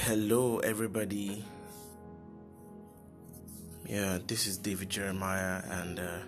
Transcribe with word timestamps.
Hello, 0.00 0.58
everybody. 0.58 1.44
Yeah, 3.86 4.18
this 4.26 4.48
is 4.48 4.58
David 4.58 4.90
Jeremiah, 4.90 5.62
and 5.70 6.00
uh, 6.00 6.18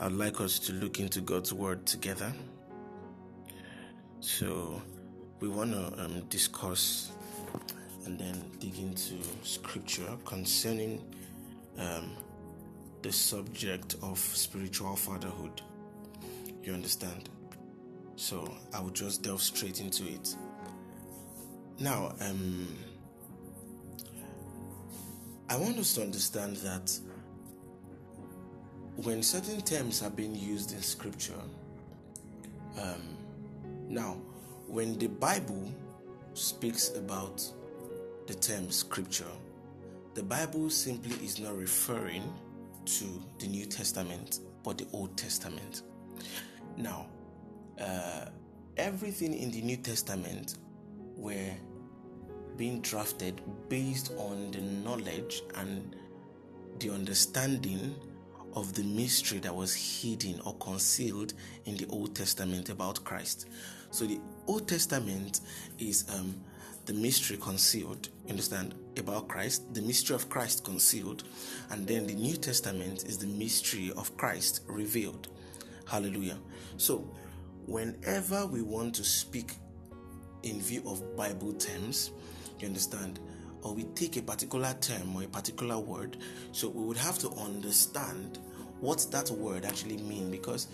I'd 0.00 0.12
like 0.12 0.40
us 0.40 0.58
to 0.60 0.72
look 0.72 0.98
into 0.98 1.20
God's 1.20 1.52
Word 1.52 1.84
together. 1.84 2.32
So, 4.20 4.80
we 5.40 5.48
want 5.48 5.72
to 5.72 6.02
um, 6.02 6.22
discuss 6.30 7.12
and 8.06 8.18
then 8.18 8.42
dig 8.58 8.78
into 8.78 9.16
Scripture 9.42 10.16
concerning 10.24 11.04
um, 11.78 12.12
the 13.02 13.12
subject 13.12 13.96
of 14.02 14.18
spiritual 14.18 14.96
fatherhood. 14.96 15.60
You 16.62 16.72
understand? 16.72 17.28
So, 18.16 18.50
I 18.72 18.80
will 18.80 18.90
just 18.90 19.22
delve 19.22 19.42
straight 19.42 19.78
into 19.80 20.04
it. 20.04 20.34
Now, 21.78 22.14
um, 22.20 22.68
I 25.48 25.56
want 25.56 25.78
us 25.78 25.94
to 25.94 26.02
understand 26.02 26.56
that 26.56 26.98
when 28.96 29.22
certain 29.22 29.60
terms 29.62 30.02
are 30.02 30.10
being 30.10 30.34
used 30.34 30.72
in 30.72 30.80
scripture, 30.82 31.40
um, 32.80 33.16
now, 33.88 34.16
when 34.66 34.98
the 34.98 35.08
Bible 35.08 35.70
speaks 36.34 36.96
about 36.96 37.42
the 38.26 38.34
term 38.34 38.70
scripture, 38.70 39.24
the 40.14 40.22
Bible 40.22 40.70
simply 40.70 41.14
is 41.24 41.38
not 41.38 41.56
referring 41.56 42.22
to 42.84 43.22
the 43.38 43.46
New 43.46 43.66
Testament 43.66 44.40
but 44.62 44.78
the 44.78 44.86
Old 44.92 45.16
Testament. 45.16 45.82
Now, 46.76 47.06
uh, 47.80 48.26
everything 48.76 49.34
in 49.34 49.50
the 49.50 49.60
New 49.60 49.76
Testament 49.76 50.58
were 51.22 51.52
being 52.56 52.80
drafted 52.82 53.40
based 53.68 54.12
on 54.18 54.50
the 54.50 54.60
knowledge 54.60 55.42
and 55.56 55.96
the 56.80 56.90
understanding 56.90 57.94
of 58.54 58.74
the 58.74 58.82
mystery 58.82 59.38
that 59.38 59.54
was 59.54 59.74
hidden 59.74 60.38
or 60.44 60.54
concealed 60.56 61.32
in 61.64 61.76
the 61.76 61.86
Old 61.86 62.14
Testament 62.14 62.68
about 62.68 63.02
Christ. 63.04 63.46
So 63.90 64.04
the 64.04 64.20
Old 64.46 64.68
Testament 64.68 65.40
is 65.78 66.04
um, 66.12 66.34
the 66.84 66.92
mystery 66.92 67.36
concealed, 67.38 68.08
understand, 68.28 68.74
about 68.98 69.28
Christ, 69.28 69.72
the 69.72 69.80
mystery 69.80 70.16
of 70.16 70.28
Christ 70.28 70.64
concealed, 70.64 71.24
and 71.70 71.86
then 71.86 72.06
the 72.06 72.14
New 72.14 72.36
Testament 72.36 73.04
is 73.04 73.16
the 73.16 73.26
mystery 73.26 73.92
of 73.96 74.14
Christ 74.16 74.62
revealed. 74.66 75.28
Hallelujah. 75.86 76.38
So, 76.76 77.10
whenever 77.66 78.44
we 78.46 78.60
want 78.62 78.94
to 78.96 79.04
speak 79.04 79.54
in 80.42 80.60
view 80.60 80.82
of 80.86 81.16
Bible 81.16 81.52
terms, 81.54 82.10
you 82.58 82.66
understand? 82.66 83.20
Or 83.62 83.74
we 83.74 83.84
take 83.94 84.16
a 84.16 84.22
particular 84.22 84.74
term 84.80 85.14
or 85.14 85.22
a 85.22 85.28
particular 85.28 85.78
word, 85.78 86.16
so 86.52 86.68
we 86.68 86.84
would 86.84 86.96
have 86.96 87.18
to 87.20 87.30
understand 87.30 88.38
what 88.80 89.06
that 89.12 89.30
word 89.30 89.64
actually 89.64 89.98
means 89.98 90.30
because 90.30 90.66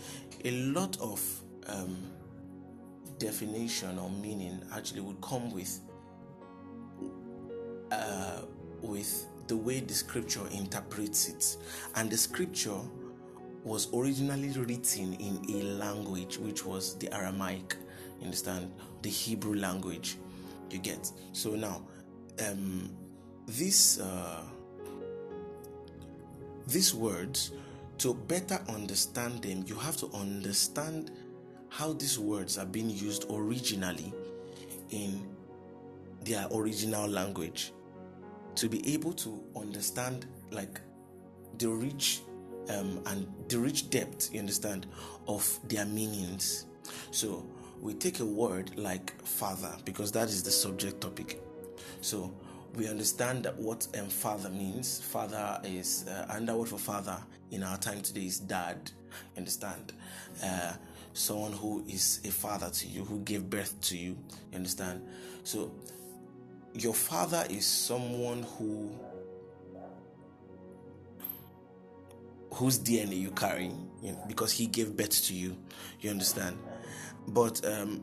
a 0.45 0.51
lot 0.69 0.99
of 0.99 1.23
um, 1.67 1.97
definition 3.19 3.99
or 3.99 4.09
meaning 4.11 4.61
actually 4.75 5.01
would 5.03 5.21
come 5.21 5.51
with 5.53 5.81
uh, 7.91 8.41
with 8.81 9.27
the 9.49 9.57
way 9.57 9.81
the 9.81 9.95
scripture 9.95 10.47
interprets 10.53 11.29
it, 11.29 11.57
and 11.97 12.11
the 12.11 12.17
scripture 12.17 12.79
was 13.65 13.93
originally 13.93 14.51
written 14.51 15.15
in 15.15 15.45
a 15.51 15.63
language 15.75 16.39
which 16.39 16.65
was 16.65 16.97
the 16.99 17.13
Aramaic. 17.15 17.77
You 18.19 18.25
understand? 18.25 18.73
The 19.03 19.11
Hebrew 19.11 19.55
language 19.55 20.17
you 20.71 20.79
get. 20.79 21.11
So 21.33 21.51
now 21.51 21.83
um 22.47 22.91
this 23.47 23.99
uh 24.01 24.43
these 26.67 26.95
words 26.95 27.53
to 27.99 28.15
better 28.15 28.61
understand 28.69 29.43
them 29.43 29.65
you 29.67 29.75
have 29.75 29.97
to 29.97 30.09
understand 30.15 31.11
how 31.71 31.93
these 31.93 32.19
words 32.19 32.59
are 32.59 32.67
being 32.67 32.91
used 32.91 33.27
originally 33.31 34.13
in 34.91 35.27
their 36.25 36.47
original 36.53 37.09
language. 37.09 37.73
To 38.57 38.69
be 38.69 38.95
able 38.95 39.13
to 39.15 39.43
understand 39.55 40.27
like 40.51 40.81
the 41.59 41.69
rich 41.69 42.21
um, 42.71 43.01
and 43.07 43.27
the 43.49 43.59
rich 43.59 43.91
depth 43.91 44.33
you 44.33 44.41
understand 44.41 44.87
of 45.27 45.59
their 45.69 45.85
meanings. 45.85 46.67
So 47.11 47.47
we 47.81 47.95
take 47.95 48.21
a 48.21 48.25
word 48.25 48.77
like 48.77 49.21
father 49.25 49.73
because 49.85 50.13
that 50.13 50.29
is 50.29 50.43
the 50.43 50.51
subject 50.51 51.01
topic. 51.01 51.41
So 52.01 52.33
we 52.75 52.89
understand 52.89 53.47
what 53.57 53.87
um, 53.99 54.09
father 54.09 54.51
means. 54.51 55.01
Father 55.01 55.61
is 55.65 56.07
uh, 56.09 56.27
another 56.31 56.59
word 56.59 56.69
for 56.69 56.79
father 56.79 57.19
in 57.51 57.63
our 57.63 57.77
time 57.77 58.01
today 58.01 58.27
is 58.27 58.39
dad. 58.39 58.91
Understand? 59.37 59.93
Uh, 60.43 60.73
someone 61.13 61.53
who 61.53 61.85
is 61.89 62.21
a 62.25 62.31
father 62.31 62.71
to 62.71 62.87
you, 62.87 63.05
who 63.05 63.21
gave 63.21 63.49
birth 63.49 63.81
to 63.83 63.97
you. 63.97 64.17
You 64.53 64.57
understand? 64.57 65.03
So 65.45 65.73
your 66.75 66.95
father 66.95 67.45
is 67.49 67.67
someone 67.67 68.45
who 68.59 68.91
whose 72.53 72.79
DNA 72.79 73.21
you 73.21 73.31
carry 73.31 73.71
you 74.03 74.13
know, 74.13 74.25
because 74.27 74.53
he 74.53 74.67
gave 74.67 74.97
birth 74.97 75.25
to 75.27 75.35
you. 75.35 75.57
You 76.01 76.11
understand? 76.11 76.57
But 77.29 77.65
um, 77.67 78.03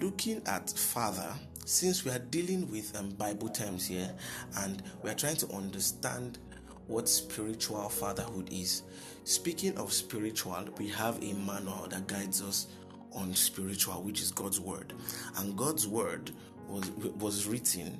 looking 0.00 0.42
at 0.46 0.70
father, 0.70 1.32
since 1.64 2.04
we 2.04 2.10
are 2.10 2.18
dealing 2.18 2.70
with 2.70 2.96
um, 2.98 3.10
Bible 3.10 3.48
terms 3.48 3.86
here 3.86 4.10
and 4.58 4.82
we 5.02 5.10
are 5.10 5.14
trying 5.14 5.36
to 5.36 5.52
understand 5.52 6.38
what 6.86 7.08
spiritual 7.08 7.88
fatherhood 7.88 8.48
is, 8.50 8.82
speaking 9.24 9.76
of 9.76 9.92
spiritual, 9.92 10.64
we 10.78 10.88
have 10.88 11.22
a 11.22 11.34
manual 11.34 11.86
that 11.90 12.06
guides 12.06 12.42
us 12.42 12.68
on 13.12 13.34
spiritual, 13.34 14.02
which 14.02 14.20
is 14.22 14.32
God's 14.32 14.58
word. 14.58 14.94
And 15.36 15.56
God's 15.56 15.86
word 15.86 16.30
was, 16.66 16.90
was 17.18 17.46
written 17.46 17.98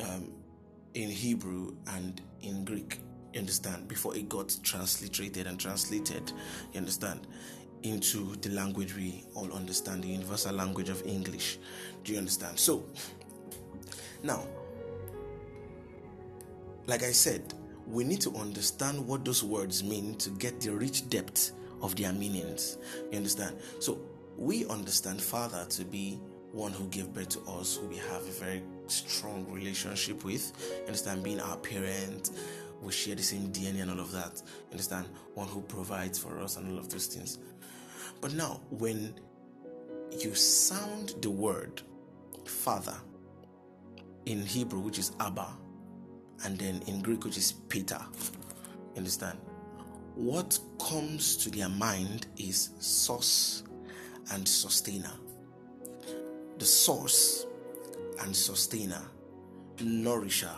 um, 0.00 0.32
in 0.94 1.08
Hebrew 1.08 1.76
and 1.88 2.20
in 2.42 2.64
Greek. 2.64 2.98
You 3.32 3.40
understand? 3.40 3.88
Before 3.88 4.14
it 4.14 4.28
got 4.28 4.54
transliterated 4.62 5.46
and 5.46 5.58
translated, 5.58 6.32
you 6.72 6.78
understand? 6.78 7.26
Into 7.82 8.36
the 8.36 8.50
language 8.50 8.94
we 8.94 9.24
all 9.34 9.52
understand, 9.52 10.04
the 10.04 10.08
universal 10.08 10.54
language 10.54 10.88
of 10.88 11.04
English. 11.06 11.58
Do 12.04 12.12
you 12.12 12.18
understand? 12.18 12.58
So, 12.58 12.84
now, 14.22 14.46
like 16.86 17.02
I 17.02 17.12
said, 17.12 17.54
we 17.86 18.04
need 18.04 18.20
to 18.22 18.34
understand 18.36 19.06
what 19.06 19.24
those 19.24 19.42
words 19.42 19.82
mean 19.82 20.14
to 20.16 20.30
get 20.30 20.60
the 20.60 20.70
rich 20.70 21.08
depth 21.08 21.52
of 21.80 21.96
their 21.96 22.12
meanings. 22.12 22.78
You 23.10 23.18
understand? 23.18 23.56
So, 23.80 24.00
we 24.36 24.66
understand 24.66 25.20
Father 25.20 25.66
to 25.70 25.84
be 25.84 26.18
one 26.52 26.72
who 26.72 26.86
gave 26.88 27.12
birth 27.12 27.30
to 27.30 27.40
us, 27.52 27.76
who 27.76 27.86
we 27.86 27.96
have 27.96 28.22
a 28.22 28.32
very 28.32 28.62
strong 28.86 29.46
relationship 29.50 30.24
with. 30.24 30.52
You 30.80 30.86
understand? 30.86 31.22
Being 31.22 31.40
our 31.40 31.56
parent, 31.56 32.30
we 32.82 32.92
share 32.92 33.14
the 33.14 33.22
same 33.22 33.52
DNA 33.52 33.82
and 33.82 33.90
all 33.90 34.00
of 34.00 34.12
that. 34.12 34.42
Understand? 34.70 35.06
One 35.34 35.48
who 35.48 35.62
provides 35.62 36.18
for 36.18 36.38
us 36.38 36.56
and 36.56 36.70
all 36.70 36.78
of 36.78 36.90
those 36.90 37.06
things. 37.06 37.38
But 38.22 38.34
now, 38.34 38.60
when 38.70 39.18
you 40.16 40.32
sound 40.36 41.16
the 41.20 41.28
word 41.28 41.82
father 42.44 42.96
in 44.26 44.46
Hebrew, 44.46 44.78
which 44.78 45.00
is 45.00 45.10
Abba, 45.18 45.48
and 46.44 46.56
then 46.56 46.82
in 46.86 47.02
Greek, 47.02 47.24
which 47.24 47.36
is 47.36 47.50
pater, 47.68 48.00
understand? 48.96 49.38
What 50.14 50.56
comes 50.78 51.36
to 51.38 51.50
their 51.50 51.68
mind 51.68 52.28
is 52.36 52.70
source 52.78 53.64
and 54.30 54.46
sustainer. 54.46 55.14
The 56.58 56.64
source 56.64 57.46
and 58.20 58.36
sustainer, 58.36 59.02
nourisher, 59.80 60.54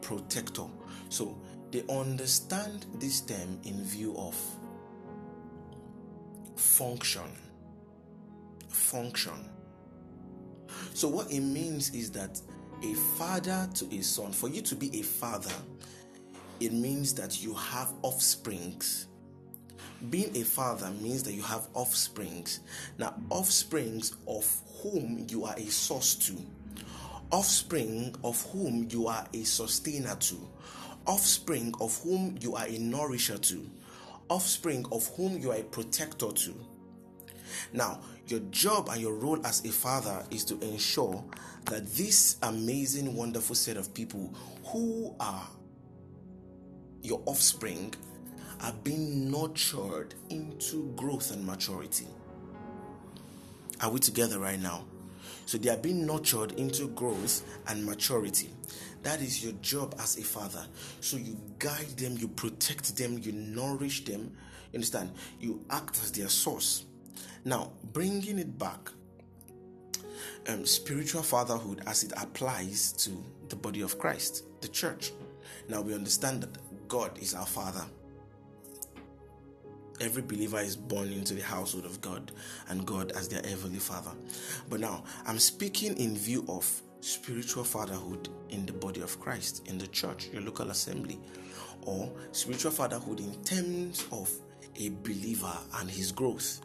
protector. 0.00 0.66
So 1.10 1.40
they 1.70 1.84
understand 1.88 2.86
this 2.96 3.20
term 3.20 3.60
in 3.62 3.84
view 3.84 4.16
of 4.16 4.36
function. 6.62 7.30
Function. 8.68 9.48
So, 10.94 11.08
what 11.08 11.30
it 11.30 11.40
means 11.40 11.90
is 11.90 12.10
that 12.12 12.40
a 12.82 12.94
father 13.18 13.68
to 13.74 13.94
a 13.94 14.02
son, 14.02 14.32
for 14.32 14.48
you 14.48 14.62
to 14.62 14.74
be 14.74 14.98
a 14.98 15.02
father, 15.02 15.52
it 16.60 16.72
means 16.72 17.14
that 17.14 17.42
you 17.42 17.54
have 17.54 17.92
offsprings. 18.02 19.08
Being 20.10 20.36
a 20.36 20.44
father 20.44 20.90
means 21.00 21.22
that 21.24 21.32
you 21.32 21.42
have 21.42 21.68
offsprings. 21.74 22.60
Now, 22.98 23.14
offsprings 23.30 24.16
of 24.26 24.60
whom 24.82 25.26
you 25.28 25.44
are 25.44 25.54
a 25.56 25.66
source 25.66 26.14
to, 26.26 26.36
offspring 27.30 28.14
of 28.24 28.40
whom 28.50 28.88
you 28.90 29.06
are 29.06 29.26
a 29.32 29.44
sustainer 29.44 30.16
to, 30.16 30.36
offspring 31.06 31.74
of 31.80 31.96
whom 32.02 32.36
you 32.40 32.54
are 32.56 32.66
a 32.66 32.78
nourisher 32.78 33.38
to, 33.38 33.70
offspring 34.32 34.86
of 34.90 35.06
whom 35.16 35.38
you 35.38 35.52
are 35.52 35.58
a 35.58 35.62
protector 35.62 36.32
to. 36.32 36.54
Now, 37.72 38.00
your 38.28 38.40
job 38.50 38.88
and 38.90 39.00
your 39.00 39.14
role 39.14 39.44
as 39.46 39.62
a 39.64 39.68
father 39.68 40.24
is 40.30 40.42
to 40.46 40.58
ensure 40.60 41.22
that 41.66 41.86
this 41.92 42.38
amazing, 42.42 43.14
wonderful 43.14 43.54
set 43.54 43.76
of 43.76 43.92
people 43.92 44.34
who 44.64 45.14
are 45.20 45.46
your 47.02 47.20
offspring 47.26 47.92
are 48.62 48.72
being 48.84 49.30
nurtured 49.30 50.14
into 50.30 50.92
growth 50.96 51.30
and 51.32 51.44
maturity. 51.44 52.06
Are 53.80 53.90
we 53.90 53.98
together 53.98 54.38
right 54.38 54.60
now? 54.60 54.84
So 55.44 55.58
they 55.58 55.68
are 55.68 55.76
being 55.76 56.06
nurtured 56.06 56.52
into 56.52 56.88
growth 56.88 57.42
and 57.66 57.84
maturity. 57.84 58.50
That 59.02 59.20
is 59.20 59.42
your 59.42 59.52
job 59.54 59.94
as 59.98 60.16
a 60.18 60.22
father. 60.22 60.64
So 61.00 61.16
you 61.16 61.36
guide 61.58 61.96
them, 61.96 62.16
you 62.18 62.28
protect 62.28 62.96
them, 62.96 63.18
you 63.20 63.32
nourish 63.32 64.04
them. 64.04 64.32
You 64.72 64.78
understand? 64.78 65.10
You 65.40 65.64
act 65.70 66.00
as 66.02 66.12
their 66.12 66.28
source. 66.28 66.84
Now, 67.44 67.72
bringing 67.92 68.38
it 68.38 68.56
back, 68.58 68.90
um, 70.48 70.64
spiritual 70.66 71.22
fatherhood 71.22 71.82
as 71.86 72.04
it 72.04 72.12
applies 72.16 72.92
to 72.92 73.10
the 73.48 73.56
body 73.56 73.82
of 73.82 73.98
Christ, 73.98 74.44
the 74.60 74.68
church. 74.68 75.12
Now 75.68 75.80
we 75.80 75.94
understand 75.94 76.42
that 76.42 76.88
God 76.88 77.18
is 77.18 77.34
our 77.34 77.46
father. 77.46 77.84
Every 80.00 80.22
believer 80.22 80.58
is 80.58 80.76
born 80.76 81.12
into 81.12 81.34
the 81.34 81.42
household 81.42 81.84
of 81.84 82.00
God 82.00 82.32
and 82.68 82.86
God 82.86 83.12
as 83.12 83.28
their 83.28 83.42
heavenly 83.42 83.78
father. 83.78 84.10
But 84.68 84.80
now 84.80 85.04
I'm 85.26 85.38
speaking 85.38 85.96
in 85.96 86.16
view 86.16 86.44
of 86.48 86.82
spiritual 87.02 87.64
fatherhood 87.64 88.28
in 88.50 88.64
the 88.64 88.72
body 88.72 89.00
of 89.00 89.18
Christ, 89.20 89.66
in 89.68 89.76
the 89.76 89.88
church, 89.88 90.28
your 90.32 90.42
local 90.42 90.70
assembly, 90.70 91.18
or 91.82 92.10
spiritual 92.30 92.70
fatherhood 92.70 93.18
in 93.20 93.34
terms 93.42 94.06
of 94.12 94.30
a 94.76 94.90
believer 95.02 95.52
and 95.78 95.90
his 95.90 96.12
growth. 96.12 96.60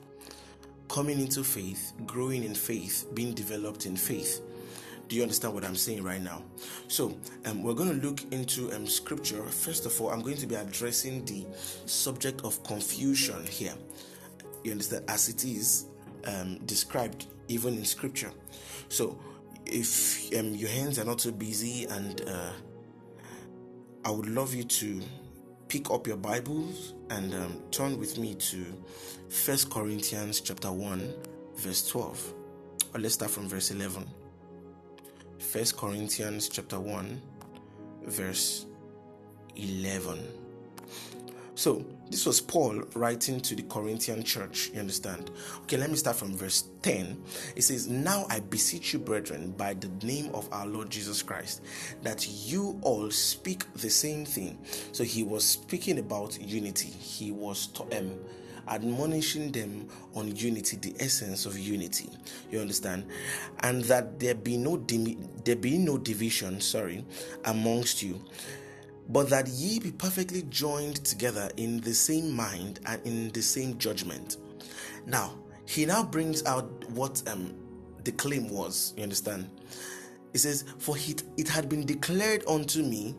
Coming 0.90 1.20
into 1.20 1.44
faith, 1.44 1.92
growing 2.06 2.44
in 2.44 2.54
faith, 2.54 3.08
being 3.14 3.34
developed 3.34 3.86
in 3.88 3.98
faith. 3.98 4.42
Do 5.08 5.16
you 5.16 5.24
understand 5.24 5.54
what 5.54 5.66
I'm 5.66 5.76
saying 5.76 6.04
right 6.04 6.22
now? 6.22 6.44
So, 6.88 7.18
um, 7.46 7.64
we're 7.64 7.74
going 7.74 8.00
to 8.00 8.08
look 8.08 8.22
into 8.32 8.72
um, 8.74 8.86
scripture. 8.86 9.42
First 9.44 9.86
of 9.86 10.00
all, 10.00 10.10
I'm 10.10 10.22
going 10.22 10.38
to 10.38 10.48
be 10.48 10.56
addressing 10.56 11.26
the 11.26 11.46
subject 11.86 12.42
of 12.44 12.62
confusion 12.64 13.46
here. 13.48 13.74
You 14.64 14.72
understand? 14.72 15.06
As 15.08 15.30
it 15.30 15.46
is 15.46 15.86
um, 16.26 16.60
described 16.66 17.28
even 17.48 17.76
in 17.76 17.86
scripture. 17.86 18.32
So, 18.90 19.18
if 19.70 20.34
um, 20.38 20.56
your 20.56 20.70
hands 20.70 21.00
are 21.00 21.06
not 21.06 21.22
so 21.22 21.32
busy, 21.32 21.86
and 21.86 22.22
uh, 22.28 22.52
I 24.06 24.12
would 24.12 24.28
love 24.28 24.54
you 24.54 24.64
to 24.64 25.02
pick 25.68 25.92
up 25.92 26.08
your 26.08 26.18
Bibles 26.18 26.94
and 27.10 27.34
um, 27.34 27.62
turn 27.72 28.00
with 28.00 28.18
me 28.18 28.36
to 28.36 28.66
First 29.30 29.70
Corinthians 29.70 30.42
chapter 30.42 30.72
1, 30.72 31.14
verse 31.58 31.88
12. 31.88 32.34
Or 32.94 33.00
let's 33.00 33.16
start 33.16 33.32
from 33.32 33.48
verse 33.48 33.72
11. 33.72 34.06
First 35.40 35.78
Corinthians 35.78 36.50
chapter 36.50 36.80
1 36.80 37.22
verse 38.08 38.66
11. 39.56 40.47
So, 41.58 41.84
this 42.12 42.28
was 42.28 42.40
Paul 42.40 42.84
writing 42.94 43.40
to 43.42 43.56
the 43.56 43.64
Corinthian 43.64 44.24
church, 44.24 44.70
you 44.76 44.80
understand? 44.80 45.32
Okay, 45.64 45.76
let 45.78 45.90
me 45.90 45.96
start 45.96 46.16
from 46.16 46.38
verse 46.38 46.66
10. 46.84 47.20
It 47.56 47.64
says, 47.64 47.88
Now 47.88 48.28
I 48.30 48.42
beseech 48.42 48.94
you, 48.94 49.00
brethren, 49.00 49.56
by 49.58 49.74
the 49.74 49.88
name 50.06 50.30
of 50.36 50.48
our 50.54 50.68
Lord 50.68 50.92
Jesus 50.92 51.24
Christ, 51.24 51.64
that 52.04 52.28
you 52.28 52.80
all 52.84 53.10
speak 53.10 53.64
the 53.74 53.90
same 53.90 54.24
thing. 54.24 54.60
So 54.92 55.04
he 55.04 55.24
was 55.24 55.44
speaking 55.44 55.98
about 55.98 56.40
unity. 56.40 56.90
He 56.90 57.32
was 57.32 57.66
to, 57.70 57.98
um, 57.98 58.20
admonishing 58.68 59.52
them 59.52 59.88
on 60.14 60.36
unity, 60.36 60.78
the 60.78 60.96
essence 61.00 61.48
of 61.48 61.58
unity. 61.58 62.12
You 62.52 62.60
understand? 62.60 63.08
And 63.62 63.84
that 63.86 64.20
there 64.20 64.36
be 64.36 64.58
no 64.58 64.78
there 65.44 65.56
be 65.56 65.80
no 65.80 65.98
division, 65.98 66.62
sorry, 66.62 67.04
amongst 67.46 68.04
you, 68.04 68.22
but 69.10 69.30
that 69.30 69.48
ye 69.48 69.80
be 69.80 69.92
perfectly 69.92 70.44
joined 70.50 70.98
together 71.06 71.50
in 71.58 71.80
the 71.82 71.94
same 71.94 72.32
mind 72.32 72.80
and 72.86 73.02
in 73.06 73.32
the 73.32 73.42
same 73.42 73.78
judgment. 73.78 74.38
Now, 75.06 75.38
he 75.66 75.86
now 75.86 76.04
brings 76.04 76.46
out 76.46 76.70
what 76.92 77.22
um 77.28 77.54
the 78.04 78.12
claim 78.14 78.50
was, 78.50 78.94
you 78.96 79.04
understand? 79.04 79.50
He 80.32 80.38
says, 80.38 80.64
For 80.78 80.98
it, 80.98 81.24
it 81.36 81.50
had 81.50 81.68
been 81.68 81.86
declared 81.86 82.44
unto 82.48 82.82
me 82.82 83.16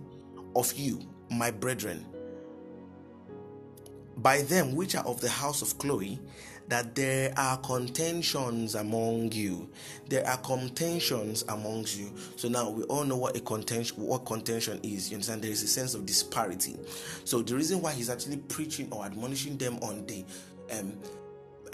of 0.57 0.73
you, 0.75 1.01
my 1.31 1.51
brethren, 1.51 2.07
by 4.17 4.43
them 4.43 4.75
which 4.75 4.95
are 4.95 5.05
of 5.05 5.21
the 5.21 5.29
house 5.29 5.63
of 5.63 5.77
Chloe 5.79 6.21
that 6.69 6.95
there 6.95 7.33
are 7.37 7.57
contentions 7.59 8.75
among 8.75 9.33
you. 9.33 9.69
There 10.09 10.27
are 10.27 10.37
contentions 10.39 11.45
amongst 11.49 11.99
you. 11.99 12.13
So 12.37 12.49
now 12.49 12.71
we 12.71 12.85
all 12.85 13.05
know 13.05 13.17
what 13.17 13.37
a 13.37 13.41
contention 13.41 13.97
what 14.05 14.27
contention 14.27 14.81
is. 14.83 15.11
You 15.11 15.17
understand? 15.17 15.43
There 15.43 15.51
is 15.51 15.63
a 15.63 15.69
sense 15.69 15.95
of 15.95 16.07
disparity. 16.07 16.77
So 17.25 17.43
the 17.43 17.55
reason 17.55 17.81
why 17.81 17.93
he's 17.93 18.11
actually 18.11 18.37
preaching 18.37 18.89
or 18.93 19.05
admonishing 19.05 19.57
them 19.57 19.79
on 19.83 20.07
the 20.07 20.25
um, 20.79 20.93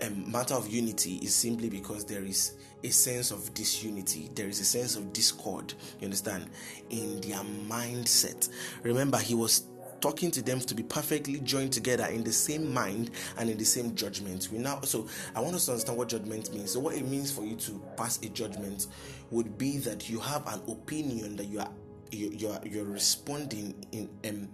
um, 0.02 0.30
matter 0.30 0.54
of 0.54 0.68
unity 0.68 1.16
is 1.16 1.34
simply 1.34 1.68
because 1.68 2.04
there 2.04 2.22
is 2.24 2.54
a 2.82 2.90
sense 2.90 3.30
of 3.30 3.52
disunity. 3.54 4.30
There 4.34 4.48
is 4.48 4.60
a 4.60 4.64
sense 4.64 4.96
of 4.96 5.12
discord. 5.12 5.74
You 6.00 6.06
understand? 6.06 6.50
In 6.90 7.20
their 7.20 7.40
mindset. 7.68 8.48
Remember, 8.82 9.18
he 9.18 9.34
was 9.34 9.64
talking 10.04 10.30
to 10.30 10.42
them 10.42 10.60
to 10.60 10.74
be 10.74 10.82
perfectly 10.82 11.40
joined 11.40 11.72
together 11.72 12.04
in 12.04 12.22
the 12.22 12.32
same 12.32 12.70
mind 12.74 13.10
and 13.38 13.48
in 13.48 13.56
the 13.56 13.64
same 13.64 13.94
judgment. 13.94 14.50
We 14.52 14.58
now 14.58 14.82
so 14.82 15.08
I 15.34 15.40
want 15.40 15.54
us 15.54 15.64
to 15.64 15.70
understand 15.72 15.96
what 15.96 16.10
judgment 16.10 16.52
means. 16.52 16.72
So 16.72 16.80
what 16.80 16.94
it 16.94 17.06
means 17.08 17.32
for 17.32 17.42
you 17.42 17.56
to 17.56 17.82
pass 17.96 18.20
a 18.20 18.28
judgment 18.28 18.88
would 19.30 19.56
be 19.56 19.78
that 19.78 20.10
you 20.10 20.20
have 20.20 20.46
an 20.46 20.60
opinion 20.68 21.36
that 21.36 21.46
you 21.46 21.60
are 21.60 21.70
you, 22.10 22.50
are 22.50 22.60
you're 22.66 22.84
responding 22.84 23.74
in 23.92 24.10
um 24.28 24.50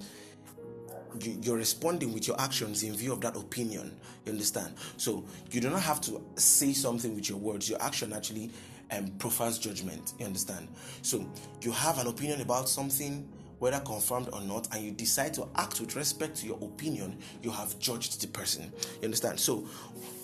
you're 1.21 1.57
responding 1.57 2.15
with 2.15 2.29
your 2.29 2.41
actions 2.41 2.85
in 2.85 2.95
view 2.95 3.13
of 3.13 3.21
that 3.23 3.35
opinion. 3.35 3.99
You 4.27 4.31
understand? 4.31 4.73
So 4.99 5.25
you 5.51 5.61
do 5.61 5.69
not 5.69 5.83
have 5.83 6.01
to 6.03 6.23
say 6.37 6.73
something 6.73 7.13
with 7.13 7.29
your 7.29 7.39
words. 7.39 7.69
Your 7.69 7.83
action 7.83 8.13
actually 8.13 8.53
um, 8.93 9.09
profiles 9.19 9.59
judgment. 9.59 10.13
You 10.21 10.27
understand? 10.27 10.69
So 11.03 11.29
you 11.61 11.73
have 11.73 11.99
an 11.99 12.07
opinion 12.07 12.41
about 12.41 12.69
something 12.69 13.29
whether 13.61 13.79
confirmed 13.81 14.29
or 14.33 14.41
not, 14.41 14.67
and 14.75 14.83
you 14.83 14.91
decide 14.91 15.33
to 15.35 15.47
act 15.55 15.81
with 15.81 15.95
respect 15.95 16.37
to 16.39 16.47
your 16.47 16.57
opinion, 16.63 17.17
you 17.43 17.51
have 17.51 17.79
judged 17.79 18.21
the 18.21 18.27
person. 18.27 18.73
You 19.01 19.05
understand? 19.05 19.39
So, 19.39 19.59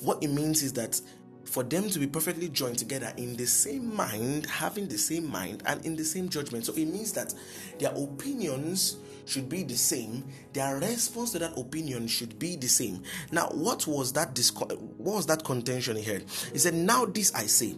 what 0.02 0.22
it 0.22 0.28
means 0.28 0.62
is 0.62 0.72
that 0.72 1.00
for 1.44 1.62
them 1.62 1.88
to 1.90 1.98
be 2.00 2.06
perfectly 2.08 2.48
joined 2.48 2.78
together 2.78 3.12
in 3.16 3.36
the 3.36 3.46
same 3.46 3.94
mind, 3.94 4.46
having 4.46 4.88
the 4.88 4.98
same 4.98 5.30
mind, 5.30 5.62
and 5.66 5.84
in 5.86 5.94
the 5.94 6.04
same 6.04 6.28
judgment. 6.28 6.64
So, 6.64 6.72
it 6.72 6.86
means 6.86 7.12
that 7.12 7.34
their 7.78 7.92
opinions 7.92 8.96
should 9.26 9.48
be 9.48 9.64
the 9.64 9.74
same 9.74 10.24
their 10.52 10.76
response 10.76 11.32
to 11.32 11.38
that 11.40 11.58
opinion 11.58 12.06
should 12.06 12.38
be 12.38 12.54
the 12.54 12.68
same 12.68 13.02
now 13.32 13.48
what 13.48 13.84
was 13.88 14.12
that 14.12 14.34
disco- 14.34 14.68
what 14.98 15.16
was 15.16 15.26
that 15.26 15.42
contention 15.42 15.96
he 15.96 16.02
had 16.04 16.22
he 16.52 16.58
said 16.58 16.72
now 16.72 17.04
this 17.04 17.34
i 17.34 17.44
say 17.44 17.74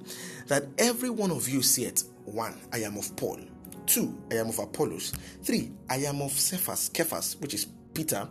that 0.47 0.65
every 0.77 1.09
one 1.09 1.31
of 1.31 1.49
you 1.49 1.63
see 1.63 1.87
it 1.87 2.05
one 2.27 2.55
i 2.71 2.79
am 2.81 2.99
of 2.99 3.17
paul 3.17 3.39
Two, 3.89 4.15
I 4.31 4.35
am 4.35 4.51
of 4.51 4.59
Apollos. 4.59 5.13
Three, 5.43 5.73
I 5.89 5.97
am 5.97 6.21
of 6.21 6.31
Cephas, 6.33 6.91
Cephas, 6.95 7.37
which 7.41 7.55
is 7.55 7.67
Peter. 7.95 8.29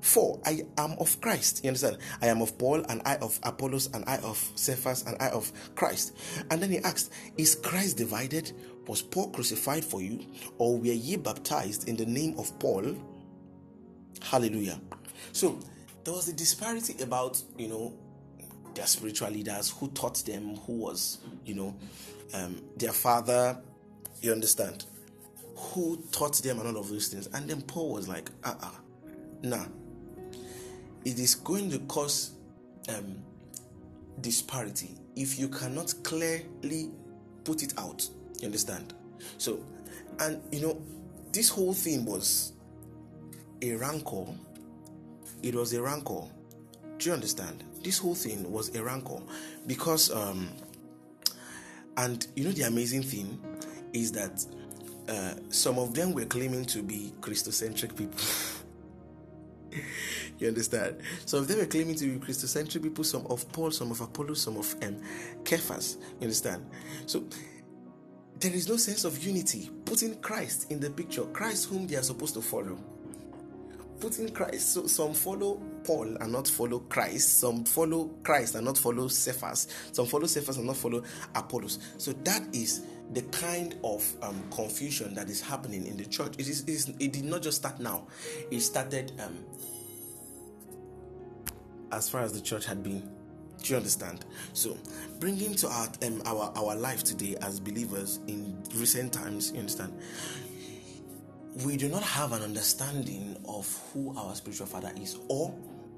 Four, 0.00 0.40
I 0.46 0.62
am 0.78 0.92
of 1.00 1.20
Christ. 1.20 1.64
You 1.64 1.70
understand? 1.70 1.98
I 2.22 2.28
am 2.28 2.40
of 2.40 2.56
Paul, 2.56 2.84
and 2.88 3.02
I 3.04 3.16
of 3.16 3.38
Apollos, 3.42 3.90
and 3.94 4.04
I 4.06 4.18
of 4.18 4.38
Cephas, 4.54 5.04
and 5.04 5.16
I 5.20 5.30
of 5.30 5.50
Christ. 5.74 6.16
And 6.52 6.62
then 6.62 6.70
he 6.70 6.78
asked, 6.78 7.12
Is 7.36 7.56
Christ 7.56 7.96
divided? 7.96 8.52
Was 8.86 9.02
Paul 9.02 9.30
crucified 9.30 9.84
for 9.84 10.00
you? 10.00 10.24
Or 10.58 10.78
were 10.78 10.86
ye 10.86 11.16
baptized 11.16 11.88
in 11.88 11.96
the 11.96 12.06
name 12.06 12.38
of 12.38 12.56
Paul? 12.60 12.94
Hallelujah. 14.22 14.80
So 15.32 15.58
there 16.04 16.14
was 16.14 16.28
a 16.28 16.32
disparity 16.32 16.94
about, 17.02 17.42
you 17.58 17.66
know, 17.66 17.92
their 18.74 18.86
spiritual 18.86 19.30
leaders 19.30 19.70
who 19.70 19.88
taught 19.88 20.24
them, 20.24 20.56
who 20.58 20.74
was, 20.74 21.18
you 21.44 21.54
know, 21.54 21.76
um, 22.34 22.62
their 22.76 22.92
father. 22.92 23.58
You 24.20 24.30
understand? 24.30 24.84
Who 25.62 26.02
taught 26.10 26.34
them 26.42 26.58
and 26.58 26.68
all 26.68 26.76
of 26.76 26.88
those 26.88 27.08
things. 27.08 27.28
And 27.32 27.48
then 27.48 27.62
Paul 27.62 27.92
was 27.92 28.08
like, 28.08 28.30
uh 28.44 28.54
uh-uh, 28.60 28.66
uh 28.66 28.70
nah. 29.42 29.64
It 31.04 31.18
is 31.18 31.34
going 31.34 31.70
to 31.70 31.78
cause 31.80 32.32
um, 32.88 33.16
disparity 34.20 34.90
if 35.16 35.38
you 35.38 35.48
cannot 35.48 35.94
clearly 36.02 36.90
put 37.44 37.62
it 37.62 37.74
out. 37.78 38.06
You 38.40 38.46
understand? 38.46 38.94
So, 39.38 39.64
and 40.18 40.40
you 40.52 40.60
know, 40.60 40.82
this 41.32 41.48
whole 41.48 41.72
thing 41.72 42.04
was 42.04 42.52
a 43.62 43.74
rancor. 43.74 44.26
It 45.42 45.54
was 45.54 45.72
a 45.72 45.82
rancor. 45.82 46.22
Do 46.98 47.08
you 47.08 47.14
understand? 47.14 47.64
This 47.82 47.98
whole 47.98 48.14
thing 48.14 48.50
was 48.50 48.74
a 48.76 48.82
rancor 48.82 49.20
because, 49.66 50.10
um, 50.10 50.48
and 51.96 52.26
you 52.36 52.44
know, 52.44 52.52
the 52.52 52.62
amazing 52.62 53.02
thing 53.02 53.40
is 53.92 54.12
that 54.12 54.44
uh, 55.08 55.34
some 55.48 55.78
of 55.78 55.94
them 55.94 56.12
were 56.12 56.24
claiming 56.24 56.64
to 56.66 56.82
be 56.82 57.12
Christocentric 57.20 57.96
people. 57.96 58.20
You 60.38 60.48
understand? 60.48 60.96
So 61.24 61.38
if 61.40 61.46
they 61.46 61.54
were 61.54 61.66
claiming 61.66 61.94
to 61.94 62.18
be 62.18 62.26
Christocentric 62.26 62.82
people, 62.82 63.04
some 63.04 63.24
of 63.28 63.50
Paul, 63.52 63.70
some 63.70 63.92
of 63.92 64.00
Apollos, 64.00 64.42
some 64.42 64.56
of 64.56 64.74
um, 64.82 64.96
Cephas. 65.44 65.98
You 66.18 66.22
understand? 66.22 66.66
So 67.06 67.24
there 68.40 68.52
is 68.52 68.68
no 68.68 68.76
sense 68.76 69.04
of 69.04 69.22
unity. 69.24 69.70
Putting 69.84 70.20
Christ 70.20 70.72
in 70.72 70.80
the 70.80 70.90
picture, 70.90 71.22
Christ 71.26 71.68
whom 71.68 71.86
they 71.86 71.94
are 71.94 72.02
supposed 72.02 72.34
to 72.34 72.42
follow. 72.42 72.76
Putting 74.00 74.30
Christ, 74.30 74.74
so 74.74 74.88
some 74.88 75.14
follow 75.14 75.62
Paul 75.84 76.16
and 76.16 76.32
not 76.32 76.48
follow 76.48 76.80
Christ. 76.80 77.38
Some 77.38 77.64
follow 77.64 78.10
Christ 78.24 78.56
and 78.56 78.64
not 78.64 78.76
follow 78.76 79.06
Cephas. 79.06 79.68
Some 79.92 80.06
follow 80.06 80.26
Cephas 80.26 80.56
and 80.56 80.66
not 80.66 80.76
follow 80.76 81.04
Apollos. 81.36 81.78
So 81.98 82.10
that 82.24 82.42
is 82.52 82.82
the 83.12 83.22
kind 83.22 83.76
of 83.84 84.10
um, 84.22 84.42
confusion 84.50 85.14
that 85.14 85.28
is 85.28 85.40
happening 85.40 85.86
in 85.86 85.96
the 85.96 86.04
church. 86.04 86.34
It 86.38 86.48
is, 86.48 86.62
it, 86.62 86.68
is, 86.68 86.88
it 86.98 87.12
did 87.12 87.24
not 87.24 87.42
just 87.42 87.58
start 87.58 87.78
now. 87.80 88.06
It 88.50 88.60
started 88.60 89.12
um, 89.22 89.38
as 91.90 92.08
far 92.08 92.22
as 92.22 92.32
the 92.32 92.40
church 92.40 92.64
had 92.64 92.82
been. 92.82 93.08
Do 93.62 93.74
you 93.74 93.76
understand? 93.76 94.24
So, 94.54 94.76
bringing 95.20 95.54
to 95.56 95.68
our 95.68 95.86
um, 96.04 96.22
our 96.26 96.52
our 96.56 96.74
life 96.74 97.04
today 97.04 97.36
as 97.42 97.60
believers 97.60 98.18
in 98.26 98.60
recent 98.74 99.12
times, 99.12 99.52
you 99.52 99.60
understand? 99.60 99.92
We 101.64 101.76
do 101.76 101.88
not 101.88 102.02
have 102.02 102.32
an 102.32 102.42
understanding 102.42 103.36
of 103.46 103.68
who 103.92 104.16
our 104.16 104.34
spiritual 104.34 104.66
father 104.66 104.90
is, 105.00 105.18
or 105.28 105.50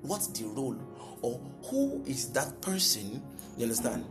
what's 0.03 0.27
the 0.27 0.45
role, 0.47 0.77
or 1.23 1.41
who 1.71 2.03
is 2.07 2.31
that 2.33 2.61
person. 2.61 3.23
You 3.57 3.63
understand? 3.63 4.05